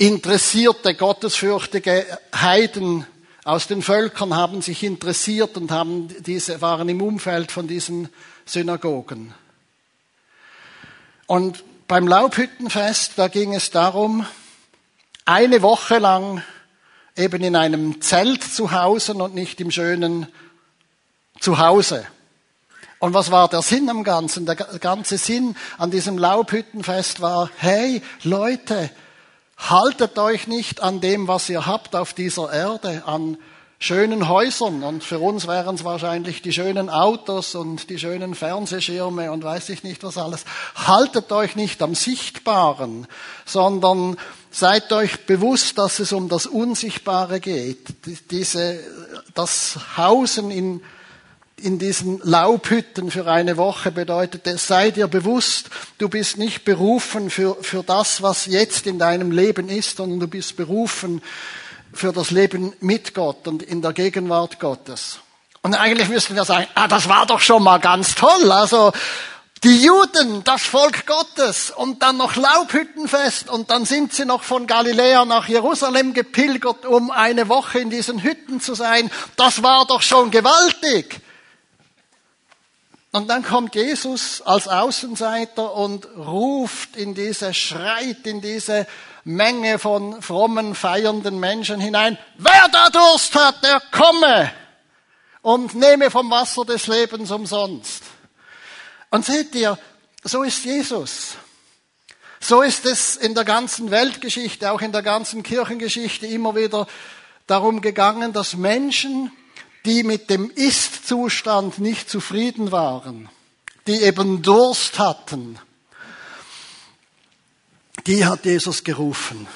interessierte, 0.06 0.94
gottesfürchtige 0.94 2.04
Heiden 2.34 3.06
aus 3.42 3.66
den 3.66 3.80
Völkern 3.80 4.34
haben 4.34 4.60
sich 4.60 4.82
interessiert 4.82 5.56
und 5.56 5.70
haben 5.70 6.08
diese, 6.24 6.60
waren 6.60 6.88
im 6.88 7.00
Umfeld 7.00 7.50
von 7.50 7.66
diesen 7.66 8.08
Synagogen. 8.44 9.32
Und 11.26 11.64
beim 11.88 12.06
Laubhüttenfest, 12.06 13.12
da 13.16 13.28
ging 13.28 13.54
es 13.54 13.70
darum, 13.70 14.26
eine 15.24 15.62
Woche 15.62 15.98
lang 15.98 16.42
eben 17.16 17.42
in 17.42 17.56
einem 17.56 18.02
Zelt 18.02 18.42
zu 18.44 18.72
hausen 18.72 19.22
und 19.22 19.34
nicht 19.34 19.58
im 19.60 19.70
schönen 19.70 20.26
Zuhause. 21.40 22.06
Und 22.98 23.14
was 23.14 23.30
war 23.30 23.48
der 23.48 23.62
Sinn 23.62 23.88
am 23.88 24.04
Ganzen? 24.04 24.44
Der 24.44 24.56
ganze 24.56 25.16
Sinn 25.16 25.56
an 25.78 25.90
diesem 25.90 26.18
Laubhüttenfest 26.18 27.20
war, 27.20 27.50
hey 27.56 28.02
Leute, 28.22 28.90
Haltet 29.70 30.18
euch 30.18 30.46
nicht 30.46 30.82
an 30.82 31.00
dem, 31.00 31.26
was 31.26 31.48
ihr 31.48 31.64
habt 31.64 31.96
auf 31.96 32.12
dieser 32.12 32.52
Erde, 32.52 33.04
an 33.06 33.38
schönen 33.78 34.28
Häusern. 34.28 34.82
Und 34.82 35.02
für 35.02 35.18
uns 35.18 35.46
wären 35.46 35.76
es 35.76 35.84
wahrscheinlich 35.84 36.42
die 36.42 36.52
schönen 36.52 36.90
Autos 36.90 37.54
und 37.54 37.88
die 37.88 37.98
schönen 37.98 38.34
Fernsehschirme 38.34 39.32
und 39.32 39.42
weiß 39.42 39.70
ich 39.70 39.82
nicht 39.82 40.04
was 40.04 40.18
alles. 40.18 40.44
Haltet 40.74 41.32
euch 41.32 41.56
nicht 41.56 41.80
am 41.80 41.94
Sichtbaren, 41.94 43.06
sondern 43.46 44.18
seid 44.50 44.92
euch 44.92 45.24
bewusst, 45.24 45.78
dass 45.78 45.98
es 45.98 46.12
um 46.12 46.28
das 46.28 46.44
Unsichtbare 46.44 47.40
geht. 47.40 47.86
Diese, 48.30 48.80
das 49.32 49.78
Hausen 49.96 50.50
in, 50.50 50.82
in 51.64 51.78
diesen 51.78 52.20
Laubhütten 52.22 53.10
für 53.10 53.26
eine 53.26 53.56
Woche 53.56 53.90
bedeutete, 53.90 54.58
sei 54.58 54.90
dir 54.90 55.08
bewusst, 55.08 55.70
du 55.96 56.10
bist 56.10 56.36
nicht 56.36 56.64
berufen 56.64 57.30
für, 57.30 57.56
für 57.62 57.82
das, 57.82 58.20
was 58.20 58.44
jetzt 58.44 58.86
in 58.86 58.98
deinem 58.98 59.30
Leben 59.30 59.70
ist, 59.70 59.96
sondern 59.96 60.20
du 60.20 60.28
bist 60.28 60.56
berufen 60.56 61.22
für 61.92 62.12
das 62.12 62.30
Leben 62.30 62.74
mit 62.80 63.14
Gott 63.14 63.48
und 63.48 63.62
in 63.62 63.80
der 63.80 63.94
Gegenwart 63.94 64.60
Gottes. 64.60 65.20
Und 65.62 65.74
eigentlich 65.74 66.10
müssten 66.10 66.36
wir 66.36 66.44
sagen, 66.44 66.66
ah, 66.74 66.86
das 66.86 67.08
war 67.08 67.24
doch 67.24 67.40
schon 67.40 67.62
mal 67.62 67.78
ganz 67.78 68.14
toll. 68.14 68.52
Also 68.52 68.92
die 69.62 69.82
Juden, 69.82 70.44
das 70.44 70.62
Volk 70.62 71.06
Gottes 71.06 71.70
und 71.70 72.02
dann 72.02 72.18
noch 72.18 72.36
Laubhüttenfest 72.36 73.48
und 73.48 73.70
dann 73.70 73.86
sind 73.86 74.12
sie 74.12 74.26
noch 74.26 74.42
von 74.42 74.66
Galiläa 74.66 75.24
nach 75.24 75.48
Jerusalem 75.48 76.12
gepilgert, 76.12 76.84
um 76.84 77.10
eine 77.10 77.48
Woche 77.48 77.78
in 77.78 77.88
diesen 77.88 78.22
Hütten 78.22 78.60
zu 78.60 78.74
sein. 78.74 79.10
Das 79.36 79.62
war 79.62 79.86
doch 79.86 80.02
schon 80.02 80.30
gewaltig. 80.30 81.23
Und 83.14 83.28
dann 83.28 83.44
kommt 83.44 83.76
Jesus 83.76 84.42
als 84.42 84.66
Außenseiter 84.66 85.72
und 85.72 86.04
ruft 86.16 86.96
in 86.96 87.14
diese, 87.14 87.54
schreit 87.54 88.26
in 88.26 88.40
diese 88.40 88.88
Menge 89.22 89.78
von 89.78 90.20
frommen, 90.20 90.74
feiernden 90.74 91.38
Menschen 91.38 91.78
hinein, 91.78 92.18
wer 92.38 92.68
da 92.72 92.90
Durst 92.90 93.36
hat, 93.36 93.62
der 93.62 93.80
komme 93.92 94.50
und 95.42 95.76
nehme 95.76 96.10
vom 96.10 96.28
Wasser 96.28 96.64
des 96.64 96.88
Lebens 96.88 97.30
umsonst. 97.30 98.02
Und 99.10 99.24
seht 99.24 99.54
ihr, 99.54 99.78
so 100.24 100.42
ist 100.42 100.64
Jesus. 100.64 101.36
So 102.40 102.62
ist 102.62 102.84
es 102.84 103.14
in 103.14 103.36
der 103.36 103.44
ganzen 103.44 103.92
Weltgeschichte, 103.92 104.72
auch 104.72 104.80
in 104.80 104.90
der 104.90 105.02
ganzen 105.02 105.44
Kirchengeschichte 105.44 106.26
immer 106.26 106.56
wieder 106.56 106.88
darum 107.46 107.80
gegangen, 107.80 108.32
dass 108.32 108.56
Menschen, 108.56 109.30
die 109.84 110.02
mit 110.02 110.30
dem 110.30 110.50
Ist-Zustand 110.50 111.78
nicht 111.78 112.08
zufrieden 112.08 112.72
waren, 112.72 113.28
die 113.86 114.02
eben 114.02 114.42
Durst 114.42 114.98
hatten, 114.98 115.58
die 118.06 118.24
hat 118.24 118.44
Jesus 118.44 118.84
gerufen. 118.84 119.46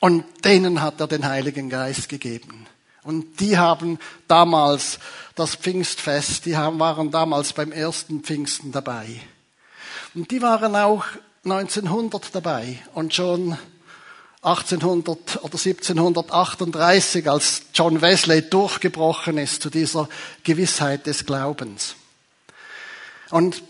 Und 0.00 0.24
denen 0.44 0.80
hat 0.80 1.00
er 1.00 1.08
den 1.08 1.26
Heiligen 1.26 1.70
Geist 1.70 2.08
gegeben. 2.08 2.66
Und 3.02 3.40
die 3.40 3.58
haben 3.58 3.98
damals 4.28 4.98
das 5.34 5.54
Pfingstfest, 5.56 6.46
die 6.46 6.52
waren 6.52 7.10
damals 7.10 7.52
beim 7.52 7.72
ersten 7.72 8.22
Pfingsten 8.22 8.70
dabei. 8.70 9.08
Und 10.14 10.30
die 10.30 10.42
waren 10.42 10.76
auch 10.76 11.04
1900 11.44 12.34
dabei 12.34 12.78
und 12.94 13.14
schon 13.14 13.56
1800 14.42 15.42
oder 15.42 15.58
1738, 15.58 17.28
als 17.28 17.62
John 17.74 18.00
Wesley 18.00 18.42
durchgebrochen 18.42 19.36
ist 19.36 19.62
zu 19.62 19.70
dieser 19.70 20.08
Gewissheit 20.44 21.06
des 21.06 21.26
Glaubens. 21.26 21.96
Und 23.30 23.62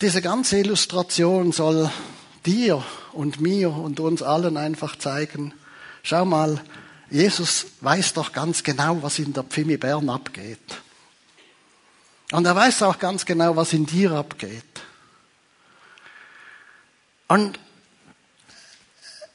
diese 0.00 0.22
ganze 0.22 0.58
Illustration 0.58 1.52
soll 1.52 1.90
dir 2.46 2.84
und 3.12 3.40
mir 3.40 3.72
und 3.72 4.00
uns 4.00 4.22
allen 4.22 4.56
einfach 4.56 4.96
zeigen, 4.96 5.54
schau 6.02 6.24
mal, 6.24 6.62
Jesus 7.10 7.66
weiß 7.80 8.14
doch 8.14 8.32
ganz 8.32 8.62
genau, 8.62 9.02
was 9.02 9.18
in 9.18 9.32
der 9.32 9.42
Pfimi 9.42 9.76
Bern 9.76 10.08
abgeht. 10.08 10.58
Und 12.30 12.46
er 12.46 12.56
weiß 12.56 12.82
auch 12.84 12.98
ganz 12.98 13.26
genau, 13.26 13.56
was 13.56 13.72
in 13.74 13.86
dir 13.86 14.12
abgeht. 14.12 14.64
Und 17.28 17.58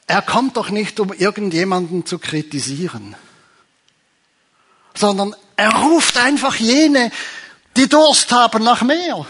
er 0.08 0.22
kommt 0.22 0.56
doch 0.56 0.70
nicht, 0.70 1.00
um 1.00 1.12
irgendjemanden 1.12 2.06
zu 2.06 2.18
kritisieren, 2.18 3.16
sondern 4.96 5.36
er 5.58 5.74
ruft 5.76 6.18
einfach 6.18 6.56
jene, 6.56 7.12
die 7.76 7.90
Durst 7.90 8.32
haben 8.32 8.64
nach 8.64 8.82
mehr. 8.82 9.26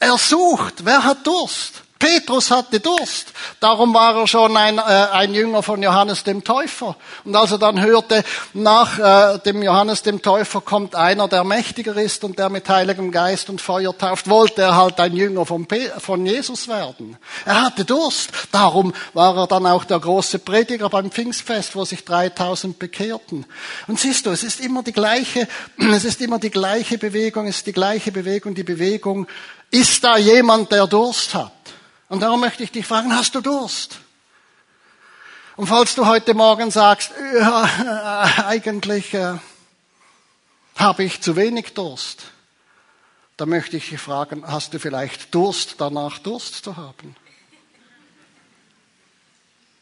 Er 0.00 0.18
sucht, 0.18 0.84
wer 0.84 1.04
hat 1.04 1.26
Durst? 1.26 1.82
Petrus 1.98 2.50
hatte 2.50 2.80
Durst. 2.80 3.32
Darum 3.60 3.92
war 3.92 4.16
er 4.16 4.26
schon 4.26 4.56
ein, 4.56 4.78
äh, 4.78 4.80
ein 4.80 5.34
Jünger 5.34 5.62
von 5.62 5.82
Johannes 5.82 6.22
dem 6.22 6.44
Täufer. 6.44 6.96
Und 7.24 7.34
als 7.34 7.50
er 7.50 7.58
dann 7.58 7.80
hörte, 7.80 8.22
nach 8.54 8.98
äh, 8.98 9.38
dem 9.40 9.62
Johannes 9.62 10.02
dem 10.02 10.22
Täufer 10.22 10.60
kommt 10.60 10.94
einer, 10.94 11.28
der 11.28 11.44
mächtiger 11.44 11.96
ist 11.96 12.22
und 12.24 12.38
der 12.38 12.50
mit 12.50 12.68
Heiligem 12.68 13.10
Geist 13.10 13.50
und 13.50 13.60
Feuer 13.60 13.96
tauft, 13.96 14.28
wollte 14.28 14.62
er 14.62 14.76
halt 14.76 15.00
ein 15.00 15.16
Jünger 15.16 15.44
von, 15.44 15.66
von 15.98 16.26
Jesus 16.26 16.68
werden. 16.68 17.16
Er 17.44 17.62
hatte 17.62 17.84
Durst. 17.84 18.30
Darum 18.52 18.92
war 19.14 19.36
er 19.36 19.46
dann 19.46 19.66
auch 19.66 19.84
der 19.84 19.98
große 19.98 20.38
Prediger 20.38 20.88
beim 20.88 21.10
Pfingstfest, 21.10 21.74
wo 21.74 21.84
sich 21.84 22.04
3000 22.04 22.78
bekehrten. 22.78 23.44
Und 23.86 23.98
siehst 23.98 24.26
du, 24.26 24.30
es 24.30 24.44
ist 24.44 24.60
immer 24.60 24.82
die 24.82 24.92
gleiche, 24.92 25.48
es 25.78 26.04
ist 26.04 26.20
immer 26.20 26.38
die 26.38 26.50
gleiche 26.50 26.98
Bewegung, 26.98 27.46
es 27.46 27.58
ist 27.58 27.66
die 27.66 27.72
gleiche 27.72 28.12
Bewegung, 28.12 28.54
die 28.54 28.62
Bewegung, 28.62 29.26
ist 29.70 30.02
da 30.04 30.16
jemand, 30.16 30.72
der 30.72 30.86
Durst 30.86 31.34
hat? 31.34 31.52
Und 32.08 32.20
darum 32.20 32.40
möchte 32.40 32.62
ich 32.62 32.72
dich 32.72 32.86
fragen, 32.86 33.14
hast 33.14 33.34
du 33.34 33.40
Durst? 33.40 34.00
Und 35.56 35.66
falls 35.66 35.94
du 35.94 36.06
heute 36.06 36.34
Morgen 36.34 36.70
sagst, 36.70 37.12
ja, 37.34 38.28
eigentlich 38.46 39.12
äh, 39.12 39.34
habe 40.76 41.02
ich 41.04 41.20
zu 41.20 41.36
wenig 41.36 41.74
Durst, 41.74 42.24
dann 43.36 43.50
möchte 43.50 43.76
ich 43.76 43.90
dich 43.90 44.00
fragen, 44.00 44.44
hast 44.46 44.72
du 44.72 44.78
vielleicht 44.78 45.34
Durst 45.34 45.80
danach, 45.80 46.18
Durst 46.18 46.64
zu 46.64 46.76
haben? 46.76 47.16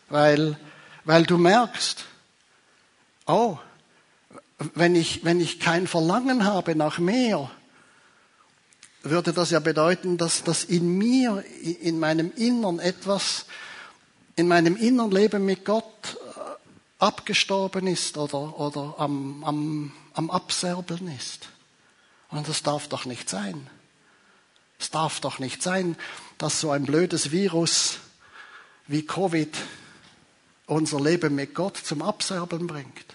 Weil, 0.08 0.58
weil 1.04 1.24
du 1.24 1.36
merkst, 1.36 2.04
oh, 3.26 3.58
wenn 4.58 4.94
ich, 4.94 5.24
wenn 5.24 5.40
ich 5.40 5.60
kein 5.60 5.86
Verlangen 5.86 6.44
habe 6.44 6.74
nach 6.74 6.98
mehr, 6.98 7.50
würde 9.10 9.32
das 9.32 9.50
ja 9.50 9.60
bedeuten, 9.60 10.16
dass, 10.16 10.42
dass 10.44 10.64
in 10.64 10.96
mir, 10.98 11.44
in 11.62 11.98
meinem 11.98 12.32
Innern 12.36 12.78
etwas, 12.78 13.46
in 14.36 14.48
meinem 14.48 14.76
inneren 14.76 15.10
Leben 15.10 15.44
mit 15.44 15.64
Gott 15.64 15.84
äh, 16.14 16.40
abgestorben 16.98 17.86
ist 17.86 18.16
oder, 18.16 18.58
oder 18.58 18.94
am, 18.98 19.44
am, 19.44 19.92
am 20.14 20.30
Abserbeln 20.30 21.14
ist. 21.16 21.48
Und 22.30 22.48
das 22.48 22.62
darf 22.62 22.88
doch 22.88 23.04
nicht 23.04 23.28
sein. 23.28 23.68
Es 24.78 24.90
darf 24.90 25.20
doch 25.20 25.38
nicht 25.38 25.62
sein, 25.62 25.96
dass 26.38 26.60
so 26.60 26.70
ein 26.70 26.84
blödes 26.84 27.30
Virus 27.30 27.98
wie 28.86 29.04
Covid 29.04 29.56
unser 30.66 31.00
Leben 31.00 31.34
mit 31.34 31.54
Gott 31.54 31.76
zum 31.76 32.02
Abserbeln 32.02 32.66
bringt. 32.66 33.06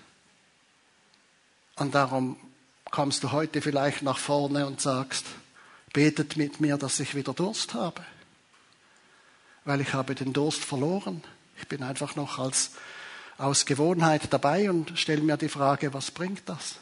Und 1.76 1.96
darum 1.96 2.38
kommst 2.90 3.24
du 3.24 3.32
heute 3.32 3.62
vielleicht 3.62 4.02
nach 4.02 4.18
vorne 4.18 4.66
und 4.68 4.82
sagst, 4.82 5.26
Betet 5.94 6.38
mit 6.38 6.62
mir, 6.62 6.78
dass 6.78 7.00
ich 7.00 7.16
wieder 7.16 7.34
Durst 7.34 7.74
habe. 7.74 8.06
Weil 9.66 9.82
ich 9.82 9.94
habe 9.94 10.16
den 10.16 10.34
Durst 10.34 10.64
verloren. 10.64 11.24
Ich 11.58 11.68
bin 11.68 11.84
einfach 11.84 12.16
noch 12.16 12.40
als, 12.40 12.72
aus 13.38 13.66
Gewohnheit 13.66 14.32
dabei 14.32 14.70
und 14.70 14.98
stelle 14.98 15.22
mir 15.22 15.38
die 15.38 15.50
Frage, 15.50 15.94
was 15.94 16.12
bringt 16.12 16.48
das? 16.48 16.76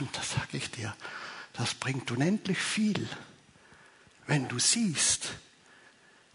Und 0.00 0.16
da 0.16 0.22
sage 0.22 0.56
ich 0.56 0.70
dir, 0.70 0.94
das 1.52 1.74
bringt 1.74 2.10
unendlich 2.10 2.58
viel, 2.58 3.08
wenn 4.26 4.48
du 4.48 4.58
siehst, 4.58 5.34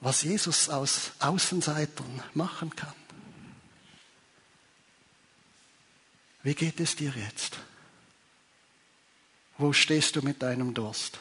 was 0.02 0.22
Jesus 0.22 0.70
aus 0.70 1.12
Außenseitern 1.20 2.24
machen 2.34 2.76
kann. 2.76 2.94
Wie 6.44 6.56
geht 6.56 6.80
es 6.80 6.96
dir 6.96 7.12
jetzt? 7.16 7.58
Wo 9.58 9.74
stehst 9.74 10.16
du 10.16 10.22
mit 10.22 10.42
deinem 10.42 10.74
Durst? 10.74 11.20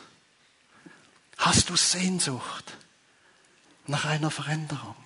Hast 1.39 1.71
du 1.71 1.77
Sehnsucht 1.77 2.65
nach 3.87 4.05
einer 4.05 4.31
Veränderung? 4.31 4.97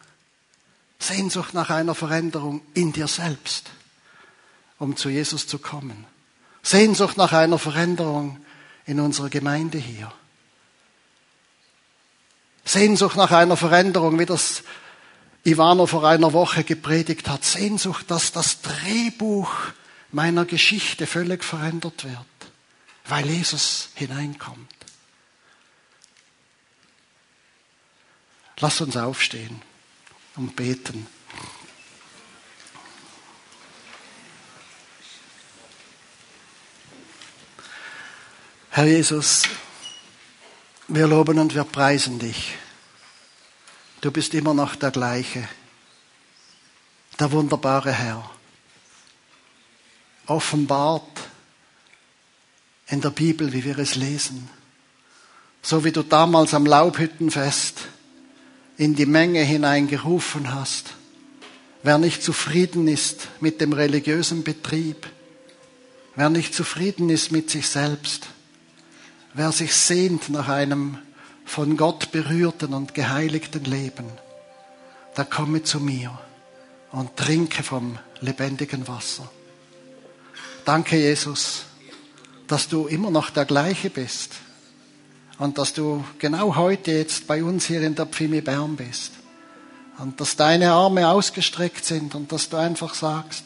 Sehnsucht 0.98 1.52
nach 1.52 1.70
einer 1.70 1.94
Veränderung 1.94 2.62
in 2.74 2.92
dir 2.92 3.06
selbst, 3.06 3.70
um 4.78 4.96
zu 4.96 5.08
Jesus 5.08 5.46
zu 5.46 5.58
kommen. 5.58 6.06
Sehnsucht 6.62 7.16
nach 7.16 7.32
einer 7.32 7.58
Veränderung 7.58 8.44
in 8.86 9.00
unserer 9.00 9.28
Gemeinde 9.28 9.78
hier. 9.78 10.12
Sehnsucht 12.64 13.16
nach 13.16 13.32
einer 13.32 13.56
Veränderung, 13.56 14.18
wie 14.18 14.26
das 14.26 14.62
Ivano 15.44 15.86
vor 15.86 16.06
einer 16.06 16.32
Woche 16.32 16.62
gepredigt 16.62 17.28
hat. 17.28 17.44
Sehnsucht, 17.44 18.10
dass 18.10 18.32
das 18.32 18.62
Drehbuch 18.62 19.52
meiner 20.12 20.44
Geschichte 20.44 21.06
völlig 21.06 21.42
verändert 21.42 22.04
wird, 22.04 22.16
weil 23.06 23.26
Jesus 23.26 23.88
hineinkommt. 23.94 24.70
Lass 28.59 28.80
uns 28.80 28.96
aufstehen 28.96 29.61
und 30.36 30.55
beten. 30.57 31.07
Herr 38.70 38.86
Jesus, 38.86 39.42
wir 40.88 41.07
loben 41.07 41.38
und 41.38 41.55
wir 41.55 41.64
preisen 41.64 42.18
dich. 42.18 42.55
Du 44.00 44.11
bist 44.11 44.32
immer 44.34 44.55
noch 44.55 44.76
der 44.76 44.90
gleiche, 44.90 45.46
der 47.20 47.30
wunderbare 47.32 47.92
Herr. 47.92 48.30
Offenbart 50.26 51.20
in 52.86 53.00
der 53.00 53.11
Bibel, 53.11 53.53
wie 53.53 53.64
wir 53.64 53.78
es 53.78 53.94
lesen. 53.94 54.48
So 55.61 55.84
wie 55.84 55.92
du 55.92 56.03
damals 56.03 56.55
am 56.55 56.66
Laubhüttenfest 56.66 57.88
in 58.82 58.96
die 58.96 59.06
Menge 59.06 59.44
hineingerufen 59.44 60.52
hast. 60.52 60.94
Wer 61.84 61.98
nicht 61.98 62.20
zufrieden 62.20 62.88
ist 62.88 63.28
mit 63.38 63.60
dem 63.60 63.72
religiösen 63.72 64.42
Betrieb, 64.42 65.06
wer 66.16 66.28
nicht 66.30 66.52
zufrieden 66.52 67.08
ist 67.08 67.30
mit 67.30 67.48
sich 67.48 67.68
selbst, 67.68 68.26
wer 69.34 69.52
sich 69.52 69.72
sehnt 69.72 70.30
nach 70.30 70.48
einem 70.48 70.98
von 71.44 71.76
Gott 71.76 72.10
berührten 72.10 72.74
und 72.74 72.92
geheiligten 72.92 73.62
Leben, 73.62 74.06
der 75.16 75.26
komme 75.26 75.62
zu 75.62 75.78
mir 75.78 76.18
und 76.90 77.16
trinke 77.16 77.62
vom 77.62 78.00
lebendigen 78.20 78.88
Wasser. 78.88 79.30
Danke, 80.64 80.96
Jesus, 80.96 81.66
dass 82.48 82.66
du 82.66 82.88
immer 82.88 83.12
noch 83.12 83.30
der 83.30 83.44
gleiche 83.44 83.90
bist 83.90 84.41
und 85.38 85.58
dass 85.58 85.72
du 85.72 86.04
genau 86.18 86.56
heute 86.56 86.92
jetzt 86.92 87.26
bei 87.26 87.42
uns 87.42 87.66
hier 87.66 87.82
in 87.82 87.94
der 87.94 88.06
Pfimi 88.06 88.40
Bern 88.40 88.76
bist 88.76 89.12
und 89.98 90.20
dass 90.20 90.36
deine 90.36 90.72
Arme 90.72 91.08
ausgestreckt 91.08 91.84
sind 91.84 92.14
und 92.14 92.32
dass 92.32 92.48
du 92.48 92.56
einfach 92.56 92.94
sagst, 92.94 93.44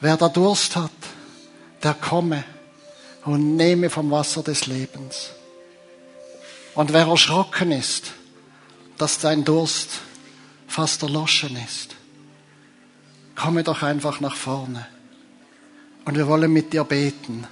wer 0.00 0.16
da 0.16 0.28
Durst 0.28 0.76
hat, 0.76 0.90
der 1.82 1.94
komme 1.94 2.44
und 3.24 3.56
nehme 3.56 3.90
vom 3.90 4.10
Wasser 4.10 4.42
des 4.42 4.66
Lebens. 4.66 5.30
Und 6.74 6.92
wer 6.92 7.06
erschrocken 7.06 7.72
ist, 7.72 8.12
dass 8.98 9.20
sein 9.20 9.44
Durst 9.44 10.00
fast 10.68 11.02
erloschen 11.02 11.56
ist, 11.64 11.94
komme 13.34 13.62
doch 13.62 13.82
einfach 13.82 14.20
nach 14.20 14.36
vorne. 14.36 14.86
Und 16.04 16.16
wir 16.16 16.26
wollen 16.28 16.52
mit 16.52 16.72
dir 16.72 16.84
beten, 16.84 17.46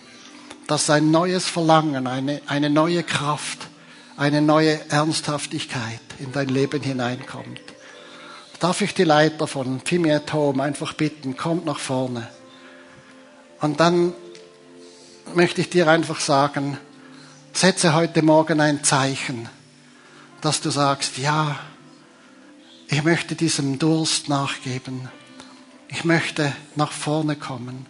dass 0.67 0.91
ein 0.91 1.11
neues 1.11 1.47
Verlangen, 1.47 2.07
eine, 2.07 2.41
eine 2.47 2.71
neue 2.71 3.03
Kraft, 3.03 3.69
eine 4.17 4.41
neue 4.41 4.81
Ernsthaftigkeit 4.91 6.01
in 6.19 6.33
dein 6.33 6.49
Leben 6.49 6.83
hineinkommt. 6.83 7.61
Darf 8.61 8.81
ich 8.81 8.95
die 8.95 9.05
Leiter 9.05 9.47
von 9.47 9.81
Pimiet 9.81 10.33
Home 10.33 10.63
einfach 10.63 10.95
bitten, 10.95 11.37
kommt 11.37 11.67
nach 11.67 11.79
vorne. 11.79 12.29
Und 13.61 13.81
dann 13.81 14.15
möchte 15.35 15.61
ich 15.61 15.71
dir 15.71 15.89
einfach 15.89 16.21
sagen, 16.21 16.79
setze 17.53 17.95
heute 17.95 18.23
Morgen 18.23 18.61
ein 18.61 18.85
Zeichen, 18.85 19.49
dass 20.41 20.61
du 20.61 20.71
sagst, 20.71 21.19
ja, 21.19 21.59
ich 22.89 23.03
möchte 23.03 23.35
diesem 23.35 23.79
Durst 23.79 24.29
nachgeben. 24.29 25.09
Ich 25.89 26.05
möchte 26.05 26.53
nach 26.77 26.93
vorne 26.93 27.37
kommen. 27.37 27.87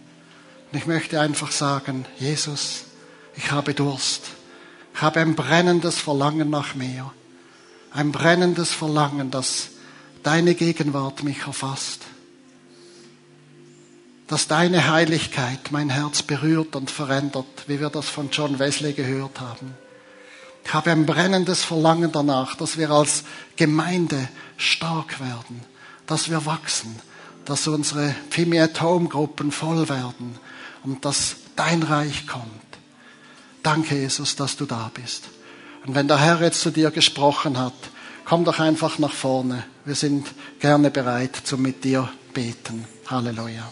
Und 0.75 0.81
ich 0.81 0.87
möchte 0.89 1.21
einfach 1.21 1.53
sagen, 1.53 2.05
Jesus, 2.19 2.87
ich 3.37 3.53
habe 3.53 3.75
Durst. 3.75 4.23
Ich 4.93 5.03
habe 5.03 5.21
ein 5.21 5.37
brennendes 5.37 6.01
Verlangen 6.01 6.51
nach 6.51 6.75
mehr. 6.75 7.13
Ein 7.93 8.11
brennendes 8.11 8.73
Verlangen, 8.73 9.31
dass 9.31 9.69
deine 10.25 10.57
Gegenwart 10.57 11.23
mich 11.23 11.47
erfasst. 11.47 12.01
Dass 14.27 14.49
deine 14.49 14.91
Heiligkeit 14.91 15.71
mein 15.71 15.91
Herz 15.91 16.23
berührt 16.23 16.75
und 16.75 16.91
verändert, 16.91 17.47
wie 17.69 17.79
wir 17.79 17.91
das 17.91 18.09
von 18.09 18.31
John 18.33 18.59
Wesley 18.59 18.95
gehört 18.95 19.41
haben. 19.41 19.77
Ich 20.65 20.75
habe 20.75 20.91
ein 20.91 21.07
brennendes 21.07 21.63
Verlangen 21.63 22.11
danach, 22.11 22.57
dass 22.57 22.79
wir 22.79 22.91
als 22.91 23.23
Gemeinde 23.55 24.29
stark 24.57 25.21
werden, 25.21 25.61
dass 26.09 26.31
wir 26.31 26.47
wachsen, 26.47 26.99
dass 27.45 27.69
unsere 27.69 28.13
Pimi 28.31 28.59
at 28.59 28.81
Home 28.81 29.09
Gruppen 29.09 29.53
voll 29.53 29.89
werden 29.89 30.37
und 30.85 31.05
dass 31.05 31.37
dein 31.57 31.83
Reich 31.83 32.27
kommt. 32.27 32.45
Danke, 33.63 33.97
Jesus, 33.97 34.37
dass 34.37 34.57
du 34.57 34.67
da 34.67 34.91
bist. 34.95 35.25
Und 35.87 35.95
wenn 35.95 36.09
der 36.09 36.19
Herr 36.19 36.41
jetzt 36.41 36.61
zu 36.61 36.71
dir 36.71 36.91
gesprochen 36.91 37.59
hat, 37.59 37.75
komm 38.25 38.45
doch 38.45 38.61
einfach 38.61 38.99
nach 38.99 39.13
vorne. 39.13 39.65
Wir 39.85 39.95
sind 39.95 40.27
gerne 40.61 40.91
bereit 40.91 41.37
zum 41.45 41.63
mit 41.63 41.85
dir 41.85 42.09
beten. 42.33 42.87
Halleluja. 43.07 43.71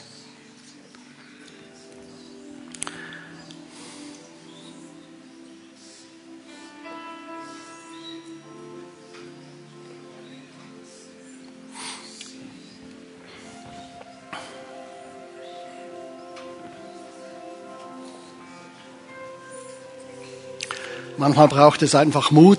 Manchmal 21.22 21.46
braucht 21.46 21.82
es 21.82 21.94
einfach 21.94 22.32
Mut. 22.32 22.58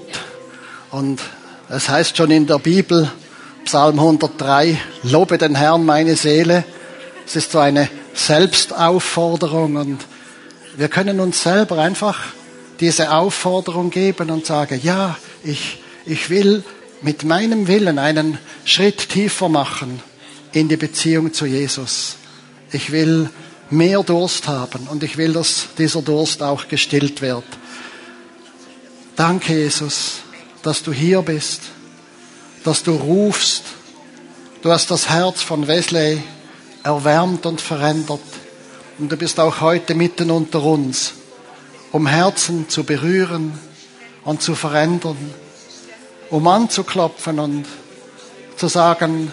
Und 0.90 1.20
es 1.68 1.90
heißt 1.90 2.16
schon 2.16 2.32
in 2.32 2.48
der 2.48 2.60
Bibel, 2.60 3.12
Psalm 3.66 4.00
103, 4.00 4.80
lobe 5.04 5.38
den 5.38 5.56
Herrn 5.56 5.86
meine 5.86 6.16
Seele. 6.16 6.64
Es 7.26 7.36
ist 7.36 7.52
so 7.52 7.60
eine 7.60 7.90
Selbstaufforderung 8.14 9.76
und 9.76 10.06
wir 10.78 10.88
können 10.88 11.20
uns 11.20 11.44
selber 11.44 11.80
einfach 11.80 12.18
diese 12.80 13.12
Aufforderung 13.12 13.90
geben 13.90 14.30
und 14.30 14.46
sagen, 14.46 14.80
ja, 14.82 15.18
ich, 15.44 15.82
ich 16.06 16.30
will 16.30 16.64
mit 17.02 17.26
meinem 17.26 17.68
Willen 17.68 18.00
einen 18.00 18.38
Schritt 18.64 19.10
tiefer 19.10 19.50
machen 19.50 20.00
in 20.54 20.70
die 20.70 20.78
Beziehung 20.78 21.34
zu 21.34 21.46
Jesus. 21.46 22.16
Ich 22.72 22.94
will 22.94 23.30
mehr 23.70 24.04
Durst 24.04 24.48
haben 24.48 24.88
und 24.90 25.04
ich 25.04 25.18
will, 25.18 25.34
dass 25.34 25.68
dieser 25.78 26.02
Durst 26.02 26.42
auch 26.42 26.70
gestillt 26.70 27.22
wird. 27.22 27.44
Danke, 29.16 29.54
Jesus, 29.54 30.22
dass 30.64 30.82
du 30.82 30.92
hier 30.92 31.22
bist, 31.22 31.62
dass 32.64 32.82
du 32.82 32.96
rufst. 32.96 33.64
Du 34.64 34.72
hast 34.72 34.90
das 34.90 35.08
Herz 35.08 35.44
von 35.44 35.68
Wesley 35.68 36.24
erwärmt 36.82 37.46
und 37.46 37.62
verändert. 37.62 38.22
Und 38.98 39.12
du 39.12 39.16
bist 39.16 39.40
auch 39.40 39.62
heute 39.62 39.94
mitten 39.94 40.32
unter 40.32 40.64
uns, 40.64 41.14
um 41.92 42.08
Herzen 42.08 42.70
zu 42.70 42.84
berühren 42.84 43.54
und 44.24 44.42
zu 44.42 44.56
verändern, 44.56 45.18
um 46.32 46.48
anzuklopfen 46.48 47.38
und 47.38 47.66
zu 48.56 48.68
sagen, 48.68 49.32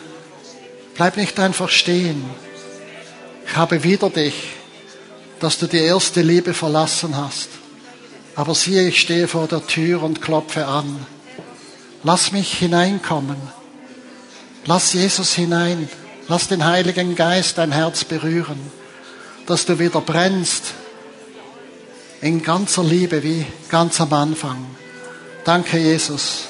bleib 0.95 1.17
nicht 1.17 1.41
einfach 1.41 1.71
stehen. 1.71 2.23
Ich 3.47 3.57
habe 3.57 3.83
wieder 3.83 4.11
dich, 4.11 4.35
dass 5.41 5.59
du 5.59 5.67
die 5.67 5.79
erste 5.79 6.21
Liebe 6.21 6.53
verlassen 6.53 7.17
hast. 7.17 7.60
Aber 8.35 8.55
siehe, 8.55 8.89
ich 8.89 9.01
stehe 9.01 9.29
vor 9.29 9.47
der 9.49 9.67
Tür 9.67 10.03
und 10.03 10.23
klopfe 10.23 10.67
an. 10.67 11.07
Lass 12.03 12.33
mich 12.33 12.55
hineinkommen. 12.55 13.37
Lass 14.67 14.93
Jesus 14.93 15.35
hinein. 15.35 15.89
Lass 16.29 16.47
den 16.47 16.65
Heiligen 16.65 17.17
Geist 17.17 17.59
dein 17.59 17.73
Herz 17.73 18.05
berühren, 18.05 18.61
dass 19.47 19.67
du 19.67 19.81
wieder 19.81 20.01
brennst 20.01 20.75
in 22.21 22.43
ganzer 22.43 22.85
Liebe 22.85 23.25
wie 23.25 23.45
ganz 23.69 24.01
am 24.01 24.13
Anfang. 24.13 24.65
Danke, 25.45 25.79
Jesus, 25.79 26.45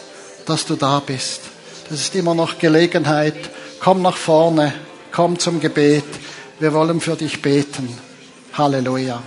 dass 0.45 0.67
du 0.67 0.77
da 0.77 1.01
bist. 1.01 1.41
Das 1.89 2.01
ist 2.01 2.15
immer 2.15 2.35
noch 2.35 2.59
Gelegenheit. 2.59 3.51
Komm 3.81 4.03
nach 4.03 4.19
vorne, 4.19 4.75
komm 5.13 5.39
zum 5.39 5.61
Gebet. 5.61 6.05
Wir 6.59 6.75
wollen 6.75 7.01
für 7.01 7.17
dich 7.17 7.41
beten. 7.41 7.89
Halleluja. 8.53 9.23